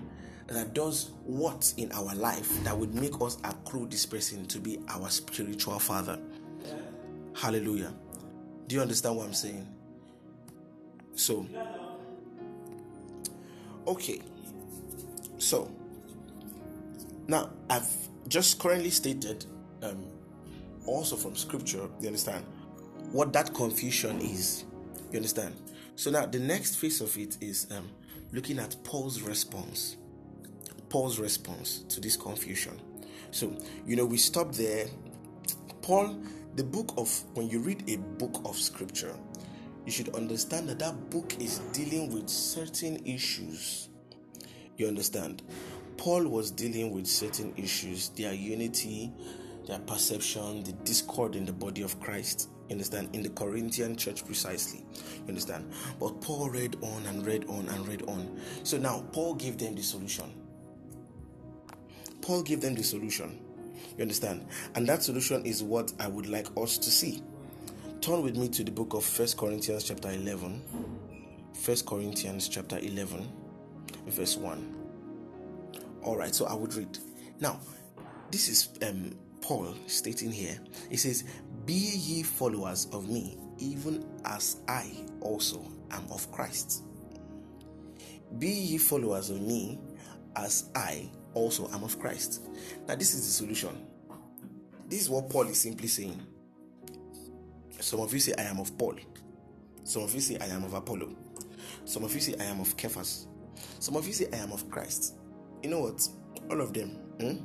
That 0.48 0.74
does 0.74 1.12
what 1.26 1.74
in 1.78 1.92
our 1.92 2.14
life 2.16 2.64
that 2.64 2.78
would 2.78 2.94
make 2.94 3.20
us 3.22 3.38
accrue 3.44 3.88
this 3.88 4.06
person 4.06 4.46
to 4.48 4.60
be 4.60 4.80
our 4.90 5.10
spiritual 5.10 5.80
father. 5.80 6.20
Hallelujah. 7.36 7.94
Do 8.68 8.76
you 8.76 8.82
understand 8.82 9.16
what 9.18 9.28
I'm 9.28 9.34
saying? 9.34 9.68
So, 11.16 11.48
okay. 13.88 14.22
So, 15.38 15.72
now 17.28 17.50
I've 17.70 17.90
just 18.28 18.60
currently 18.60 18.90
stated, 18.90 19.46
um, 19.82 20.06
also 20.86 21.16
from 21.16 21.36
scripture, 21.36 21.88
you 22.00 22.08
understand, 22.08 22.46
what 23.12 23.34
that 23.34 23.54
confusion 23.54 24.20
is. 24.22 24.66
You 25.12 25.18
understand? 25.18 25.56
So, 25.96 26.12
now 26.12 26.26
the 26.26 26.40
next 26.40 26.76
phase 26.76 27.02
of 27.02 27.16
it 27.18 27.38
is 27.42 27.68
um, 27.72 27.90
looking 28.32 28.60
at 28.60 28.76
Paul's 28.84 29.22
response 29.22 29.98
Paul's 30.94 31.18
response 31.18 31.80
to 31.90 32.00
this 32.00 32.16
confusion. 32.16 32.80
So, 33.32 33.58
you 33.84 33.96
know, 33.96 34.06
we 34.06 34.18
stop 34.18 34.52
there. 34.52 34.86
Paul, 35.82 36.22
the 36.56 36.64
book 36.64 36.94
of, 36.98 37.10
when 37.34 37.50
you 37.50 37.62
read 37.62 37.90
a 37.90 37.98
book 37.98 38.44
of 38.46 38.56
scripture, 38.56 39.16
you 39.88 39.92
should 39.92 40.10
understand 40.10 40.70
that 40.70 40.78
that 40.78 41.10
book 41.10 41.34
is 41.42 41.58
dealing 41.72 42.14
with 42.14 42.30
certain 42.30 43.04
issues. 43.08 43.90
You 44.78 44.88
understand? 44.88 45.42
Paul 45.98 46.28
was 46.28 46.52
dealing 46.52 46.92
with 46.92 47.08
certain 47.08 47.56
issues, 47.58 48.10
their 48.10 48.34
unity, 48.34 49.12
their 49.68 49.80
perception, 49.80 50.62
the 50.62 50.74
discord 50.84 51.36
in 51.36 51.44
the 51.44 51.54
body 51.54 51.82
of 51.82 52.00
Christ. 52.02 52.52
You 52.70 52.74
understand? 52.74 53.10
In 53.14 53.24
the 53.24 53.30
Corinthian 53.30 53.96
church, 53.96 54.24
precisely. 54.24 54.86
You 55.24 55.30
understand? 55.30 55.74
But 56.00 56.22
Paul 56.22 56.52
read 56.52 56.78
on 56.84 57.04
and 57.08 57.26
read 57.26 57.46
on 57.46 57.68
and 57.70 57.88
read 57.88 58.04
on. 58.04 58.40
So 58.62 58.78
now, 58.78 59.04
Paul 59.12 59.34
gave 59.34 59.58
them 59.58 59.74
the 59.74 59.82
solution. 59.82 60.43
Paul 62.24 62.42
gave 62.42 62.62
them 62.62 62.74
the 62.74 62.84
solution. 62.84 63.40
You 63.98 64.02
understand? 64.02 64.48
And 64.74 64.88
that 64.88 65.04
solution 65.04 65.46
is 65.46 65.62
what 65.62 65.94
I 66.00 66.08
would 66.08 66.28
like 66.28 66.48
us 66.58 66.80
to 66.80 66.90
see. 66.90 67.22
Turn 68.02 68.24
with 68.24 68.36
me 68.36 68.50
to 68.50 68.64
the 68.64 68.72
book 68.72 68.94
of 68.96 69.06
First 69.06 69.38
Corinthians 69.38 69.84
chapter 69.84 70.10
11. 70.10 70.64
First 71.54 71.86
Corinthians 71.86 72.50
chapter 72.50 72.80
11 72.80 73.30
verse 74.08 74.38
1. 74.38 74.76
All 76.04 76.18
right, 76.18 76.34
so 76.34 76.46
I 76.46 76.54
would 76.54 76.74
read. 76.74 76.98
Now, 77.40 77.60
this 78.32 78.48
is 78.48 78.70
um, 78.88 79.16
Paul 79.42 79.76
stating 79.88 80.32
here. 80.32 80.58
He 80.90 80.98
says, 80.98 81.24
"Be 81.66 81.74
ye 81.74 82.24
followers 82.24 82.88
of 82.92 83.10
me, 83.10 83.38
even 83.58 84.06
as 84.26 84.58
I 84.68 84.92
also 85.22 85.66
am 85.92 86.06
of 86.12 86.30
Christ." 86.32 86.84
Be 88.40 88.50
ye 88.50 88.78
followers 88.78 89.30
of 89.30 89.42
me, 89.42 89.80
as 90.36 90.70
I 90.76 91.10
also 91.34 91.70
am 91.74 91.84
of 91.84 92.00
Christ. 92.00 92.42
Now, 92.88 92.96
this 92.96 93.14
is 93.14 93.26
the 93.26 93.32
solution. 93.32 93.86
This 94.88 95.02
is 95.02 95.10
what 95.10 95.30
Paul 95.30 95.48
is 95.48 95.60
simply 95.62 95.88
saying. 95.88 96.22
Some 97.80 98.00
of 98.00 98.14
you 98.14 98.20
say, 98.20 98.34
I 98.38 98.44
am 98.44 98.60
of 98.60 98.78
Paul. 98.78 98.96
Some 99.84 100.04
of 100.04 100.14
you 100.14 100.22
say, 100.22 100.38
I 100.40 100.46
am 100.46 100.64
of 100.64 100.74
Apollo. 100.74 101.16
Some 101.86 102.04
of 102.04 102.14
you 102.14 102.22
say, 102.22 102.36
I 102.40 102.46
am 102.46 102.62
of 102.62 102.76
Cephas. 102.80 103.28
Some 103.80 103.96
of 103.96 104.08
you 104.08 104.14
say, 104.14 104.28
I 104.32 104.38
am 104.38 104.52
of 104.52 104.70
Christ. 104.70 105.16
You 105.62 105.70
know 105.70 105.82
what? 105.82 106.08
All 106.50 106.62
of 106.62 106.74
them. 106.74 106.90
Hmm? 107.20 107.38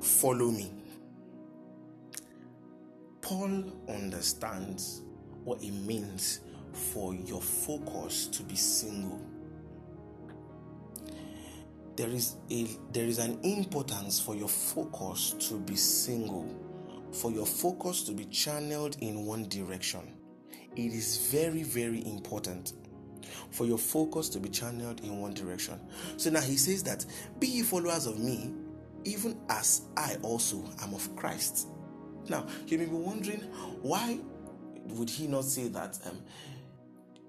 Follow 0.00 0.50
me. 0.50 0.70
Paul 3.20 3.72
understands 3.88 5.02
what 5.44 5.62
it 5.62 5.72
means 5.72 6.40
for 6.72 7.14
your 7.14 7.40
focus 7.40 8.26
to 8.28 8.42
be 8.42 8.56
single 8.56 9.20
there 11.96 12.08
is 12.08 12.36
a 12.50 12.66
there 12.92 13.04
is 13.04 13.18
an 13.18 13.38
importance 13.42 14.20
for 14.20 14.34
your 14.34 14.48
focus 14.48 15.34
to 15.38 15.54
be 15.60 15.76
single 15.76 16.48
for 17.12 17.30
your 17.30 17.46
focus 17.46 18.02
to 18.02 18.12
be 18.12 18.24
channeled 18.24 18.96
in 19.00 19.24
one 19.24 19.48
direction. 19.48 20.00
It 20.76 20.92
is 20.92 21.28
very 21.30 21.62
very 21.62 22.04
important 22.06 22.72
for 23.50 23.66
your 23.66 23.78
focus 23.78 24.28
to 24.30 24.40
be 24.40 24.48
channeled 24.48 25.00
in 25.00 25.20
one 25.20 25.32
direction. 25.32 25.80
So 26.16 26.30
now 26.30 26.40
he 26.40 26.56
says 26.56 26.82
that 26.84 27.06
be 27.38 27.46
ye 27.46 27.62
followers 27.62 28.06
of 28.06 28.18
me 28.18 28.52
even 29.06 29.38
as 29.50 29.82
i 29.96 30.16
also 30.22 30.64
am 30.82 30.94
of 30.94 31.14
christ. 31.14 31.68
Now 32.28 32.46
you 32.66 32.78
may 32.78 32.86
be 32.86 32.92
wondering 32.92 33.40
why 33.82 34.18
would 34.86 35.08
he 35.08 35.26
not 35.26 35.44
say 35.44 35.68
that 35.68 35.98
um 36.06 36.22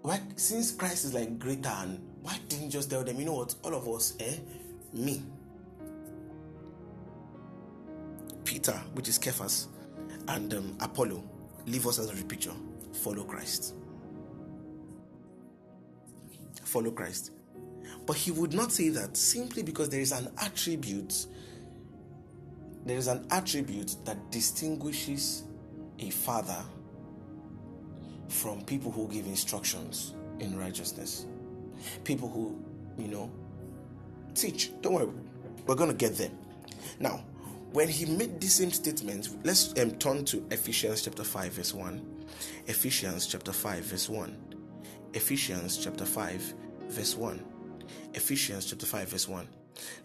why 0.01 0.21
since 0.35 0.71
christ 0.71 1.05
is 1.05 1.13
like 1.13 1.39
greater 1.39 1.69
and 1.69 1.99
why 2.25 2.39
didn't 2.49 2.65
you 2.65 2.71
just 2.71 2.89
tell 2.89 3.03
them, 3.03 3.19
you 3.19 3.25
know 3.25 3.33
what, 3.33 3.53
all 3.63 3.75
of 3.75 3.87
us, 3.87 4.15
eh? 4.19 4.37
Me. 4.93 5.21
Peter, 8.43 8.71
which 8.93 9.07
is 9.07 9.17
Cephas, 9.17 9.67
and 10.27 10.51
um, 10.55 10.75
Apollo, 10.79 11.23
leave 11.67 11.85
us 11.85 11.99
as 11.99 12.09
a 12.09 12.25
picture. 12.25 12.53
Follow 12.93 13.23
Christ. 13.25 13.75
Follow 16.63 16.89
Christ. 16.89 17.29
But 18.07 18.15
he 18.15 18.31
would 18.31 18.55
not 18.55 18.71
say 18.71 18.89
that 18.89 19.15
simply 19.15 19.61
because 19.61 19.89
there 19.89 20.01
is 20.01 20.11
an 20.11 20.27
attribute, 20.41 21.27
there 22.87 22.97
is 22.97 23.05
an 23.05 23.27
attribute 23.29 23.97
that 24.05 24.31
distinguishes 24.31 25.43
a 25.99 26.09
father 26.09 26.63
from 28.29 28.63
people 28.65 28.91
who 28.91 29.07
give 29.09 29.27
instructions 29.27 30.15
in 30.39 30.57
righteousness 30.57 31.27
people 32.03 32.29
who, 32.29 32.59
you 32.97 33.07
know, 33.07 33.31
teach. 34.33 34.71
Don't 34.81 34.93
worry, 34.93 35.07
we're 35.65 35.75
going 35.75 35.89
to 35.89 35.95
get 35.95 36.17
them. 36.17 36.31
Now, 36.99 37.23
when 37.71 37.89
he 37.89 38.05
made 38.05 38.39
the 38.39 38.47
same 38.47 38.71
statement, 38.71 39.29
let's 39.43 39.77
um, 39.79 39.91
turn 39.91 40.23
to 40.25 40.45
Ephesians 40.51 41.01
chapter 41.01 41.23
5, 41.23 41.51
verse 41.53 41.73
1. 41.73 42.05
Ephesians 42.67 43.27
chapter 43.27 43.51
5, 43.51 43.83
verse 43.83 44.09
1. 44.09 44.37
Ephesians 45.13 45.77
chapter 45.77 46.05
5, 46.05 46.53
verse 46.89 47.15
1. 47.15 47.43
Ephesians 48.13 48.65
chapter 48.65 48.85
5, 48.85 49.09
verse 49.09 49.27
1. 49.27 49.47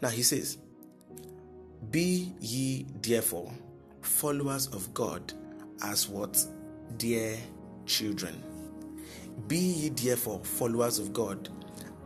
Now 0.02 0.08
he 0.08 0.22
says, 0.22 0.58
Be 1.90 2.32
ye 2.40 2.86
therefore 3.02 3.52
followers 4.02 4.66
of 4.68 4.92
God 4.94 5.32
as 5.84 6.08
what? 6.08 6.44
Dear 6.96 7.36
children. 7.86 8.42
Be 9.46 9.56
ye 9.56 9.88
therefore 9.90 10.40
followers 10.44 10.98
of 10.98 11.12
God 11.12 11.48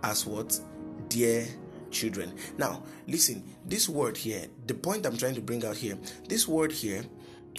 as 0.02 0.26
what? 0.26 0.58
Dear 1.08 1.46
children. 1.90 2.34
Now, 2.58 2.82
listen, 3.06 3.42
this 3.64 3.88
word 3.88 4.16
here, 4.16 4.46
the 4.66 4.74
point 4.74 5.06
I'm 5.06 5.16
trying 5.16 5.34
to 5.36 5.40
bring 5.40 5.64
out 5.64 5.76
here, 5.76 5.96
this 6.28 6.46
word 6.46 6.72
here 6.72 7.04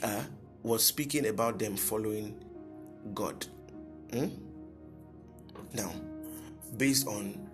uh, 0.03 0.23
was 0.61 0.83
speaking 0.83 1.27
about 1.27 1.57
them 1.57 1.75
following 1.75 2.35
God. 3.13 3.45
Hmm? 4.13 4.27
Now, 5.73 5.91
based 6.77 7.07
on 7.07 7.49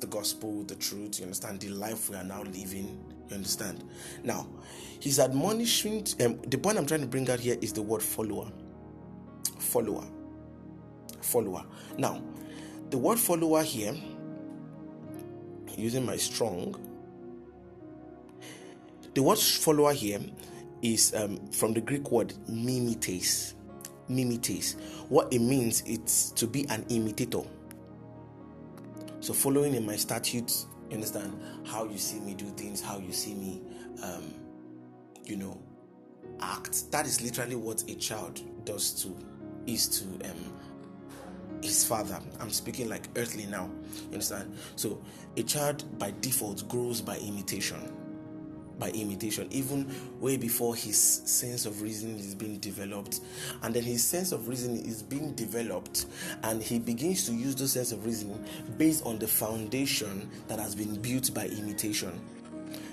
the 0.00 0.06
gospel, 0.06 0.62
the 0.64 0.74
truth, 0.76 1.18
you 1.18 1.24
understand, 1.24 1.60
the 1.60 1.68
life 1.70 2.10
we 2.10 2.16
are 2.16 2.24
now 2.24 2.42
living, 2.42 3.02
you 3.28 3.34
understand. 3.34 3.84
Now, 4.22 4.46
he's 5.00 5.18
admonishing, 5.18 6.06
um, 6.24 6.38
the 6.46 6.58
point 6.58 6.78
I'm 6.78 6.86
trying 6.86 7.00
to 7.00 7.06
bring 7.06 7.28
out 7.30 7.40
here 7.40 7.56
is 7.60 7.72
the 7.72 7.82
word 7.82 8.02
follower. 8.02 8.50
Follower. 9.58 10.04
Follower. 11.26 11.64
Now, 11.98 12.22
the 12.90 12.98
word 12.98 13.18
follower 13.18 13.62
here, 13.62 13.94
using 15.76 16.06
my 16.06 16.16
strong, 16.16 16.74
the 19.14 19.22
word 19.22 19.38
follower 19.38 19.92
here 19.92 20.20
is 20.82 21.14
um, 21.14 21.38
from 21.48 21.72
the 21.72 21.80
Greek 21.80 22.10
word 22.10 22.34
mimetes. 22.48 23.54
mimetes. 24.08 24.76
What 25.08 25.32
it 25.32 25.40
means 25.40 25.82
it's 25.86 26.30
to 26.32 26.46
be 26.46 26.66
an 26.68 26.84
imitator. 26.88 27.42
So 29.20 29.32
following 29.32 29.74
in 29.74 29.84
my 29.84 29.96
statutes, 29.96 30.66
you 30.88 30.96
understand 30.96 31.40
how 31.66 31.84
you 31.84 31.98
see 31.98 32.20
me 32.20 32.34
do 32.34 32.46
things, 32.50 32.80
how 32.80 32.98
you 32.98 33.12
see 33.12 33.34
me, 33.34 33.62
um, 34.02 34.34
you 35.24 35.36
know, 35.36 35.60
act. 36.40 36.92
That 36.92 37.06
is 37.06 37.20
literally 37.22 37.56
what 37.56 37.82
a 37.88 37.94
child 37.96 38.40
does 38.64 39.02
to 39.02 39.16
is 39.66 39.88
to 39.88 40.04
um, 40.30 40.52
his 41.66 41.84
father. 41.84 42.18
I'm 42.40 42.50
speaking 42.50 42.88
like 42.88 43.08
earthly 43.16 43.46
now. 43.46 43.70
You 44.08 44.14
understand? 44.14 44.56
So 44.76 45.02
a 45.36 45.42
child 45.42 45.84
by 45.98 46.14
default 46.20 46.68
grows 46.68 47.00
by 47.00 47.18
imitation. 47.18 47.92
By 48.78 48.90
imitation, 48.90 49.48
even 49.50 49.90
way 50.20 50.36
before 50.36 50.76
his 50.76 50.98
sense 50.98 51.64
of 51.64 51.80
reasoning 51.80 52.18
is 52.18 52.34
being 52.34 52.58
developed, 52.58 53.20
and 53.62 53.72
then 53.72 53.82
his 53.82 54.04
sense 54.04 54.32
of 54.32 54.48
reasoning 54.48 54.84
is 54.84 55.02
being 55.02 55.32
developed, 55.34 56.04
and 56.42 56.62
he 56.62 56.78
begins 56.78 57.24
to 57.24 57.32
use 57.32 57.54
those 57.54 57.72
sense 57.72 57.92
of 57.92 58.04
reasoning 58.04 58.44
based 58.76 59.06
on 59.06 59.18
the 59.18 59.26
foundation 59.26 60.28
that 60.48 60.58
has 60.58 60.74
been 60.74 61.00
built 61.00 61.32
by 61.32 61.46
imitation. 61.46 62.20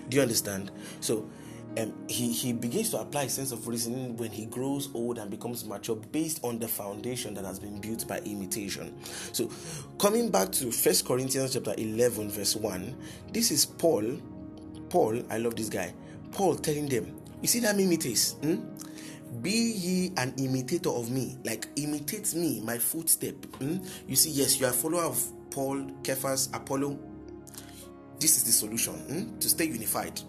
Do 0.08 0.16
you 0.16 0.22
understand? 0.22 0.72
So 1.02 1.30
um, 1.78 1.94
he, 2.08 2.32
he 2.32 2.54
begins 2.54 2.90
to 2.92 3.00
apply 3.00 3.24
a 3.24 3.30
sense 3.30 3.52
of 3.52 3.68
reasoning 3.68 4.16
when 4.18 4.32
he 4.32 4.46
grows 4.46 4.90
old 4.94 5.18
and 5.18 5.30
becomes 5.32 5.66
mature 5.66 5.96
based 5.96 6.40
on 6.44 6.60
the 6.60 6.68
foundation 6.68 7.34
that 7.34 7.46
has 7.46 7.60
been 7.60 7.80
built 7.80 8.08
by 8.08 8.20
imitation. 8.20 8.94
So, 9.32 9.50
coming 9.98 10.30
back 10.30 10.52
to 10.54 10.72
First 10.72 11.06
Corinthians 11.06 11.54
chapter 11.54 11.74
11, 11.78 12.30
verse 12.30 12.56
1, 12.56 12.96
this 13.32 13.52
is 13.52 13.66
Paul. 13.66 14.20
Paul, 14.90 15.24
I 15.30 15.38
love 15.38 15.56
this 15.56 15.70
guy. 15.70 15.94
Paul 16.32 16.56
telling 16.56 16.88
them, 16.88 17.16
You 17.42 17.48
see 17.48 17.60
that 17.62 17.80
imitate? 17.80 18.36
Hmm? 18.42 18.58
Be 19.42 19.50
ye 19.52 20.12
an 20.18 20.34
imitator 20.38 20.90
of 20.90 21.10
me, 21.10 21.38
like 21.44 21.68
imitate 21.76 22.36
me, 22.36 22.62
my 22.62 22.78
footstep. 22.78 23.36
Hmm? 23.56 23.78
You 24.08 24.16
see, 24.16 24.30
yes, 24.30 24.60
you 24.60 24.68
are 24.68 24.70
a 24.70 24.74
follower 24.74 25.04
of 25.04 25.24
Paul, 25.50 25.88
Cephas, 26.04 26.50
Apollo. 26.54 27.00
This 28.20 28.38
is 28.38 28.44
the 28.44 28.52
solution 28.52 28.94
hmm? 28.94 29.40
to 29.40 29.50
stay 29.50 29.66
unified. 29.66 30.22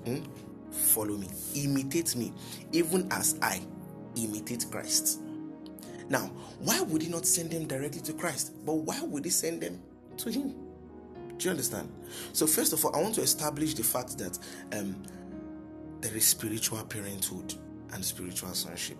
Follow 0.75 1.17
me, 1.17 1.29
imitate 1.55 2.17
me, 2.17 2.33
even 2.73 3.07
as 3.13 3.39
I 3.41 3.61
imitate 4.17 4.67
Christ. 4.71 5.21
Now, 6.09 6.31
why 6.59 6.81
would 6.83 7.03
he 7.03 7.09
not 7.09 7.27
send 7.27 7.51
them 7.51 7.67
directly 7.67 8.01
to 8.03 8.13
Christ? 8.13 8.53
But 8.67 8.75
why 8.75 9.01
would 9.03 9.25
he 9.25 9.31
send 9.31 9.63
them 9.63 9.81
to 10.19 10.31
him? 10.31 10.55
Do 11.39 11.45
you 11.45 11.51
understand? 11.51 11.91
So, 12.33 12.47
first 12.47 12.73
of 12.73 12.85
all, 12.85 12.95
I 12.95 13.01
want 13.01 13.15
to 13.17 13.23
establish 13.23 13.75
the 13.75 13.83
fact 13.83 14.19
that 14.19 14.39
um, 14.73 15.03
there 16.01 16.15
is 16.17 16.27
spiritual 16.27 16.83
parenthood 16.85 17.55
and 17.93 18.05
spiritual 18.05 18.51
sonship 18.51 18.99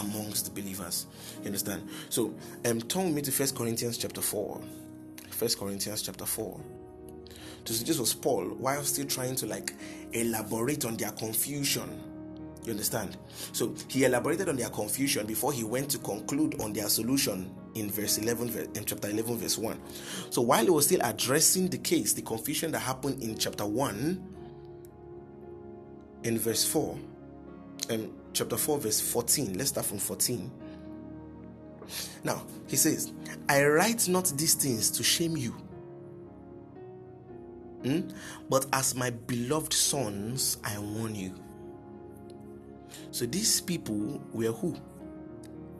amongst 0.00 0.44
the 0.44 0.60
believers. 0.60 1.06
You 1.40 1.46
understand? 1.46 1.88
So, 2.10 2.34
um, 2.66 2.80
turn 2.82 3.14
me 3.14 3.22
to 3.22 3.32
First 3.32 3.56
Corinthians 3.56 3.98
chapter 3.98 4.20
4. 4.20 4.60
First 5.30 5.58
Corinthians 5.58 6.02
chapter 6.02 6.26
4. 6.26 6.60
So 7.64 7.84
this 7.84 7.98
was 7.98 8.14
Paul 8.14 8.44
while 8.58 8.82
still 8.82 9.06
trying 9.06 9.36
to 9.36 9.46
like 9.46 9.74
elaborate 10.12 10.84
on 10.84 10.96
their 10.96 11.10
confusion. 11.12 12.02
You 12.64 12.72
understand? 12.72 13.16
So 13.52 13.74
he 13.88 14.04
elaborated 14.04 14.48
on 14.48 14.56
their 14.56 14.68
confusion 14.68 15.26
before 15.26 15.52
he 15.52 15.64
went 15.64 15.90
to 15.90 15.98
conclude 15.98 16.60
on 16.60 16.72
their 16.72 16.88
solution 16.88 17.54
in 17.74 17.90
verse 17.90 18.18
11 18.18 18.70
in 18.74 18.84
chapter 18.84 19.08
11 19.08 19.38
verse 19.38 19.56
1. 19.56 19.80
So 20.30 20.42
while 20.42 20.64
he 20.64 20.70
was 20.70 20.86
still 20.86 21.00
addressing 21.02 21.68
the 21.68 21.78
case, 21.78 22.12
the 22.12 22.22
confusion 22.22 22.72
that 22.72 22.80
happened 22.80 23.22
in 23.22 23.38
chapter 23.38 23.64
1 23.64 24.34
in 26.24 26.38
verse 26.38 26.66
4 26.66 26.98
and 27.88 28.04
um, 28.06 28.12
chapter 28.32 28.56
4 28.56 28.78
verse 28.78 29.00
14. 29.00 29.56
Let's 29.56 29.70
start 29.70 29.86
from 29.86 29.98
14. 29.98 30.50
Now, 32.22 32.44
he 32.68 32.76
says, 32.76 33.12
I 33.48 33.64
write 33.64 34.06
not 34.08 34.26
these 34.36 34.54
things 34.54 34.90
to 34.92 35.02
shame 35.02 35.36
you 35.36 35.56
Hmm? 37.84 38.00
But 38.48 38.66
as 38.72 38.94
my 38.94 39.10
beloved 39.10 39.72
sons, 39.72 40.58
I 40.64 40.78
warn 40.78 41.14
you. 41.14 41.34
So 43.10 43.26
these 43.26 43.60
people 43.60 44.22
were 44.32 44.52
who? 44.52 44.76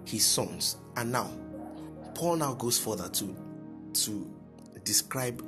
His 0.04 0.24
sons. 0.24 0.76
And 0.96 1.12
now, 1.12 1.30
Paul 2.14 2.36
now 2.36 2.54
goes 2.54 2.78
further 2.78 3.08
to, 3.08 3.36
to 3.92 4.34
describe 4.84 5.44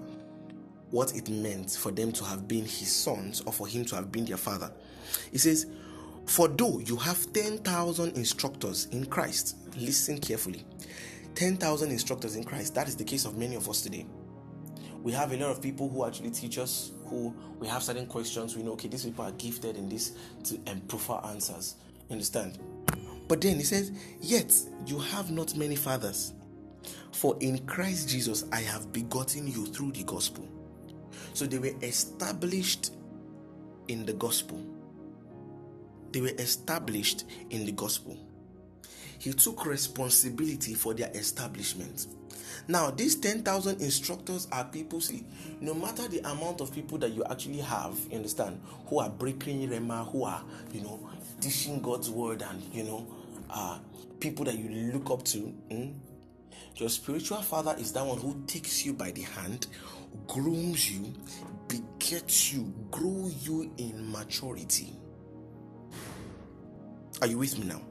what 0.90 1.16
it 1.16 1.30
meant 1.30 1.70
for 1.70 1.90
them 1.90 2.12
to 2.12 2.24
have 2.24 2.46
been 2.46 2.64
his 2.64 2.92
sons 2.92 3.40
or 3.46 3.52
for 3.52 3.66
him 3.66 3.84
to 3.86 3.96
have 3.96 4.12
been 4.12 4.26
their 4.26 4.36
father. 4.36 4.70
He 5.30 5.38
says, 5.38 5.66
For 6.26 6.48
though 6.48 6.80
you 6.80 6.96
have 6.96 7.32
10,000 7.32 8.16
instructors 8.16 8.86
in 8.86 9.06
Christ, 9.06 9.56
listen 9.76 10.18
carefully 10.18 10.64
10,000 11.34 11.90
instructors 11.90 12.36
in 12.36 12.44
Christ, 12.44 12.74
that 12.74 12.88
is 12.88 12.96
the 12.96 13.04
case 13.04 13.24
of 13.24 13.38
many 13.38 13.56
of 13.56 13.68
us 13.68 13.80
today 13.80 14.06
we 15.02 15.12
have 15.12 15.32
a 15.32 15.36
lot 15.36 15.50
of 15.50 15.60
people 15.60 15.88
who 15.88 16.06
actually 16.06 16.30
teach 16.30 16.58
us 16.58 16.92
who 17.06 17.34
we 17.58 17.66
have 17.66 17.82
certain 17.82 18.06
questions 18.06 18.56
we 18.56 18.62
know 18.62 18.72
okay 18.72 18.88
these 18.88 19.04
people 19.04 19.24
are 19.24 19.32
gifted 19.32 19.76
in 19.76 19.88
this 19.88 20.12
to 20.44 20.58
um, 20.68 20.80
prefer 20.82 21.14
answers. 21.24 21.76
Understand? 22.10 22.58
But 23.28 23.40
then 23.40 23.56
he 23.56 23.64
says 23.64 23.92
yet 24.20 24.54
you 24.86 24.98
have 24.98 25.30
not 25.30 25.56
many 25.56 25.76
fathers. 25.76 26.32
For 27.12 27.36
in 27.40 27.64
christ 27.66 28.08
jesus 28.08 28.44
i 28.52 28.60
have 28.60 28.92
begotten 28.92 29.46
you 29.46 29.66
through 29.66 29.92
the 29.92 30.04
gospel. 30.04 30.48
So 31.34 31.46
they 31.46 31.58
were 31.58 31.74
established 31.82 32.92
in 33.88 34.06
the 34.06 34.12
gospel. 34.12 34.60
They 36.12 36.20
were 36.20 36.34
established 36.38 37.24
in 37.50 37.64
the 37.64 37.72
gospel. 37.72 38.18
He 39.18 39.32
took 39.32 39.64
responsibility 39.66 40.74
for 40.74 40.94
their 40.94 41.10
establishment 41.10 42.06
now, 42.68 42.90
these 42.90 43.16
10,000 43.16 43.80
instructors 43.80 44.48
are 44.52 44.64
people, 44.64 45.00
see, 45.00 45.24
no 45.60 45.74
matter 45.74 46.06
the 46.08 46.20
amount 46.20 46.60
of 46.60 46.72
people 46.72 46.98
that 46.98 47.12
you 47.12 47.24
actually 47.24 47.58
have, 47.58 47.98
you 48.10 48.16
understand, 48.16 48.60
who 48.86 49.00
are 49.00 49.10
breaking 49.10 49.68
Rhema, 49.68 50.10
who 50.10 50.24
are, 50.24 50.42
you 50.72 50.82
know, 50.82 51.08
teaching 51.40 51.80
God's 51.80 52.10
word 52.10 52.42
and, 52.42 52.62
you 52.72 52.84
know, 52.84 53.06
uh, 53.50 53.78
people 54.20 54.44
that 54.44 54.56
you 54.56 54.92
look 54.92 55.10
up 55.10 55.24
to, 55.24 55.38
hmm? 55.38 55.90
your 56.76 56.88
spiritual 56.88 57.42
father 57.42 57.74
is 57.78 57.92
that 57.92 58.04
one 58.06 58.18
who 58.18 58.42
takes 58.46 58.84
you 58.84 58.92
by 58.92 59.10
the 59.10 59.22
hand, 59.22 59.66
grooms 60.26 60.90
you, 60.90 61.12
begets 61.68 62.52
you, 62.52 62.72
grow 62.90 63.30
you 63.40 63.72
in 63.78 64.10
maturity. 64.10 64.92
Are 67.20 67.26
you 67.26 67.38
with 67.38 67.58
me 67.58 67.66
now? 67.66 67.82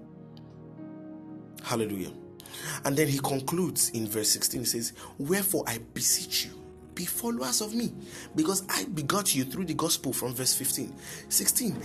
Hallelujah. 1.63 2.11
And 2.85 2.95
then 2.97 3.07
he 3.07 3.19
concludes 3.19 3.89
in 3.89 4.07
verse 4.07 4.29
16 4.29 4.61
he 4.61 4.65
says, 4.65 4.93
Wherefore 5.17 5.63
I 5.67 5.79
beseech 5.93 6.45
you, 6.45 6.51
be 6.95 7.05
followers 7.05 7.61
of 7.61 7.73
me, 7.73 7.93
because 8.35 8.63
I 8.69 8.85
begot 8.85 9.33
you 9.33 9.43
through 9.43 9.65
the 9.65 9.73
gospel 9.73 10.13
from 10.13 10.33
verse 10.33 10.53
15. 10.53 10.93
16, 11.29 11.81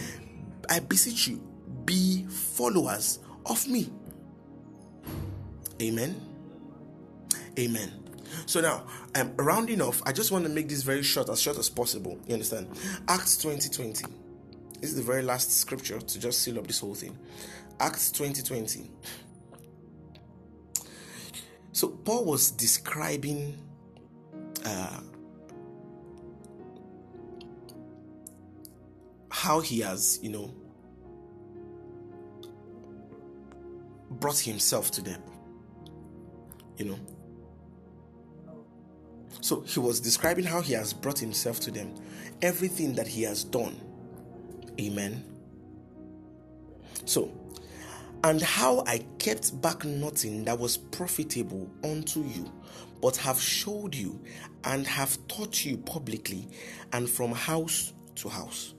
I 0.68 0.80
beseech 0.80 1.28
you, 1.28 1.42
be 1.84 2.24
followers 2.24 3.20
of 3.46 3.66
me. 3.68 3.90
Amen. 5.80 6.20
Amen. 7.58 7.92
So 8.46 8.60
now, 8.60 8.84
I'm 9.14 9.28
um, 9.28 9.36
rounding 9.36 9.80
off. 9.80 10.02
I 10.04 10.12
just 10.12 10.30
want 10.30 10.44
to 10.44 10.50
make 10.50 10.68
this 10.68 10.82
very 10.82 11.02
short, 11.02 11.28
as 11.28 11.40
short 11.40 11.58
as 11.58 11.70
possible. 11.70 12.18
You 12.26 12.34
understand? 12.34 12.68
Acts 13.08 13.38
20 13.38 13.68
20. 13.68 14.04
This 14.80 14.90
is 14.90 14.96
the 14.96 15.02
very 15.02 15.22
last 15.22 15.52
scripture 15.52 16.00
to 16.00 16.18
just 16.18 16.40
seal 16.40 16.58
up 16.58 16.66
this 16.66 16.80
whole 16.80 16.94
thing. 16.94 17.16
Acts 17.80 18.10
20 18.12 18.42
20. 18.42 18.90
So 21.76 21.88
Paul 21.88 22.24
was 22.24 22.52
describing 22.52 23.54
uh, 24.64 25.00
how 29.30 29.60
he 29.60 29.80
has, 29.80 30.18
you 30.22 30.30
know, 30.30 30.54
brought 34.08 34.38
himself 34.38 34.90
to 34.92 35.02
them. 35.02 35.22
You 36.78 36.86
know. 36.86 36.98
So 39.42 39.60
he 39.60 39.78
was 39.78 40.00
describing 40.00 40.46
how 40.46 40.62
he 40.62 40.72
has 40.72 40.94
brought 40.94 41.18
himself 41.18 41.60
to 41.60 41.70
them, 41.70 41.94
everything 42.40 42.94
that 42.94 43.06
he 43.06 43.22
has 43.24 43.44
done. 43.44 43.78
Amen. 44.80 45.22
So 47.04 47.30
and 48.26 48.42
how 48.42 48.82
I 48.88 48.98
kept 49.20 49.60
back 49.62 49.84
nothing 49.84 50.46
that 50.46 50.58
was 50.58 50.76
profitable 50.76 51.70
unto 51.84 52.24
you, 52.24 52.50
but 53.00 53.16
have 53.18 53.40
showed 53.40 53.94
you 53.94 54.20
and 54.64 54.84
have 54.84 55.16
taught 55.28 55.64
you 55.64 55.76
publicly 55.76 56.48
and 56.92 57.08
from 57.08 57.30
house 57.30 57.92
to 58.16 58.28
house. 58.28 58.74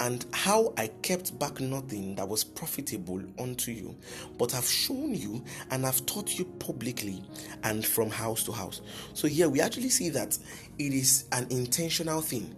And 0.00 0.26
how 0.34 0.74
I 0.76 0.88
kept 1.00 1.38
back 1.38 1.58
nothing 1.58 2.16
that 2.16 2.28
was 2.28 2.44
profitable 2.44 3.22
unto 3.38 3.70
you, 3.70 3.96
but 4.36 4.52
have 4.52 4.66
shown 4.66 5.14
you 5.14 5.42
and 5.70 5.82
have 5.86 6.04
taught 6.04 6.38
you 6.38 6.44
publicly 6.44 7.24
and 7.62 7.82
from 7.82 8.10
house 8.10 8.44
to 8.44 8.52
house. 8.52 8.82
So 9.14 9.26
here 9.26 9.48
we 9.48 9.62
actually 9.62 9.88
see 9.88 10.10
that 10.10 10.36
it 10.78 10.92
is 10.92 11.24
an 11.32 11.46
intentional 11.48 12.20
thing. 12.20 12.54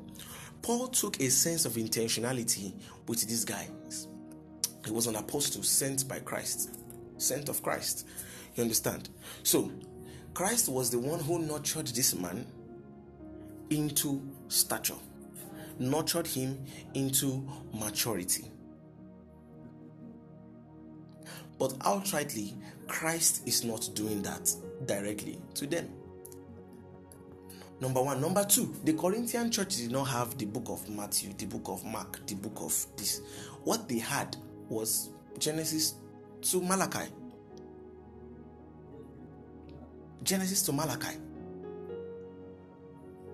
Paul 0.63 0.89
took 0.89 1.21
a 1.21 1.31
sense 1.31 1.65
of 1.65 1.75
intentionality 1.75 2.75
with 3.07 3.21
these 3.29 3.45
guys 3.45 4.09
He 4.85 4.91
was 4.91 5.07
an 5.07 5.17
apostle 5.17 5.63
sent 5.63 6.09
by 6.09 6.21
Christ, 6.21 6.71
sent 7.19 7.49
of 7.49 7.63
Christ. 7.63 8.07
You 8.55 8.63
understand? 8.63 9.09
So, 9.43 9.71
Christ 10.35 10.69
was 10.69 10.91
the 10.91 10.99
one 10.99 11.21
who 11.21 11.41
nurtured 11.41 11.89
this 11.89 12.15
man 12.15 12.47
into 13.71 14.23
stature, 14.49 14.95
nurtured 15.79 16.27
him 16.27 16.65
into 16.95 17.47
maturity. 17.73 18.51
But 21.59 21.73
outrightly, 21.81 22.55
Christ 22.87 23.43
is 23.47 23.65
not 23.65 23.91
doing 23.95 24.23
that 24.23 24.51
directly 24.87 25.41
to 25.55 25.67
them. 25.67 25.91
Number 27.81 28.03
one. 28.03 28.21
Number 28.21 28.45
two, 28.45 28.75
the 28.85 28.93
Corinthian 28.93 29.51
church 29.51 29.77
did 29.77 29.91
not 29.93 30.05
have 30.05 30.37
the 30.37 30.47
book 30.47 30.69
of 30.69 30.89
Matthew, 30.89 31.33
the 31.35 31.47
book 31.47 31.69
of 31.69 31.85
Mark, 31.85 32.25
the 32.27 32.35
book 32.35 32.59
of 32.61 32.87
this. 32.97 33.21
What 33.65 33.89
they 33.89 33.99
had 33.99 34.37
was 34.69 35.11
Genesis 35.39 35.95
to 36.43 36.61
Malachi. 36.61 37.11
Genesis 40.23 40.63
to 40.63 40.73
Malachi. 40.73 41.17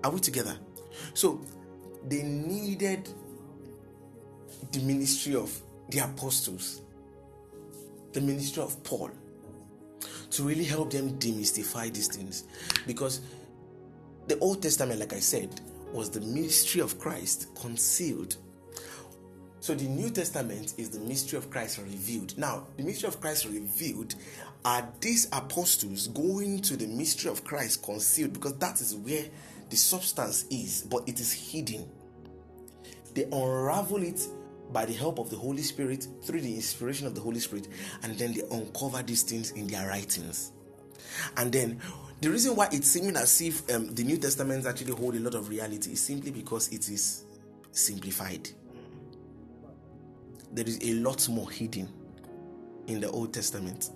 Are 0.02 0.10
we 0.10 0.20
together? 0.20 0.56
So 1.14 1.40
they 2.06 2.22
needed 2.22 3.08
the 4.70 4.80
ministry 4.80 5.34
of 5.34 5.52
the 5.88 5.98
apostles, 6.00 6.82
the 8.12 8.20
ministry 8.20 8.62
of 8.62 8.82
Paul, 8.84 9.10
to 10.30 10.42
really 10.42 10.64
help 10.64 10.90
them 10.90 11.18
demystify 11.18 11.92
these 11.92 12.08
things. 12.08 12.44
Because 12.86 13.20
the 14.26 14.38
Old 14.38 14.62
Testament, 14.62 15.00
like 15.00 15.12
I 15.12 15.20
said, 15.20 15.60
was 15.92 16.10
the 16.10 16.20
ministry 16.20 16.80
of 16.80 16.98
Christ 16.98 17.48
concealed. 17.54 18.36
So 19.64 19.74
the 19.74 19.86
New 19.86 20.10
Testament 20.10 20.74
is 20.76 20.90
the 20.90 21.00
mystery 21.00 21.38
of 21.38 21.48
Christ 21.48 21.78
revealed. 21.78 22.36
Now, 22.36 22.66
the 22.76 22.82
mystery 22.82 23.08
of 23.08 23.18
Christ 23.18 23.46
revealed 23.46 24.14
are 24.62 24.86
these 25.00 25.26
apostles 25.32 26.08
going 26.08 26.60
to 26.60 26.76
the 26.76 26.86
mystery 26.86 27.30
of 27.30 27.44
Christ 27.44 27.82
concealed 27.82 28.34
because 28.34 28.58
that 28.58 28.82
is 28.82 28.94
where 28.94 29.24
the 29.70 29.76
substance 29.76 30.44
is, 30.50 30.82
but 30.82 31.08
it 31.08 31.18
is 31.18 31.32
hidden. 31.32 31.88
They 33.14 33.24
unravel 33.24 34.02
it 34.02 34.20
by 34.70 34.84
the 34.84 34.92
help 34.92 35.18
of 35.18 35.30
the 35.30 35.36
Holy 35.36 35.62
Spirit 35.62 36.08
through 36.24 36.42
the 36.42 36.54
inspiration 36.54 37.06
of 37.06 37.14
the 37.14 37.22
Holy 37.22 37.40
Spirit, 37.40 37.68
and 38.02 38.18
then 38.18 38.34
they 38.34 38.42
uncover 38.54 39.02
these 39.02 39.22
things 39.22 39.52
in 39.52 39.66
their 39.66 39.88
writings. 39.88 40.52
And 41.38 41.50
then 41.50 41.80
the 42.20 42.28
reason 42.28 42.54
why 42.54 42.68
it's 42.70 42.88
seeming 42.88 43.16
as 43.16 43.40
if 43.40 43.62
um, 43.74 43.94
the 43.94 44.04
New 44.04 44.18
Testament 44.18 44.66
actually 44.66 44.92
hold 44.92 45.14
a 45.14 45.20
lot 45.20 45.34
of 45.34 45.48
reality 45.48 45.92
is 45.92 46.02
simply 46.02 46.32
because 46.32 46.68
it 46.68 46.86
is 46.90 47.24
simplified. 47.72 48.50
There 50.54 50.66
is 50.66 50.78
a 50.82 50.94
lot 50.94 51.28
more 51.28 51.50
hidden 51.50 51.88
in 52.86 53.00
the 53.00 53.10
Old 53.10 53.34
Testament. 53.34 53.90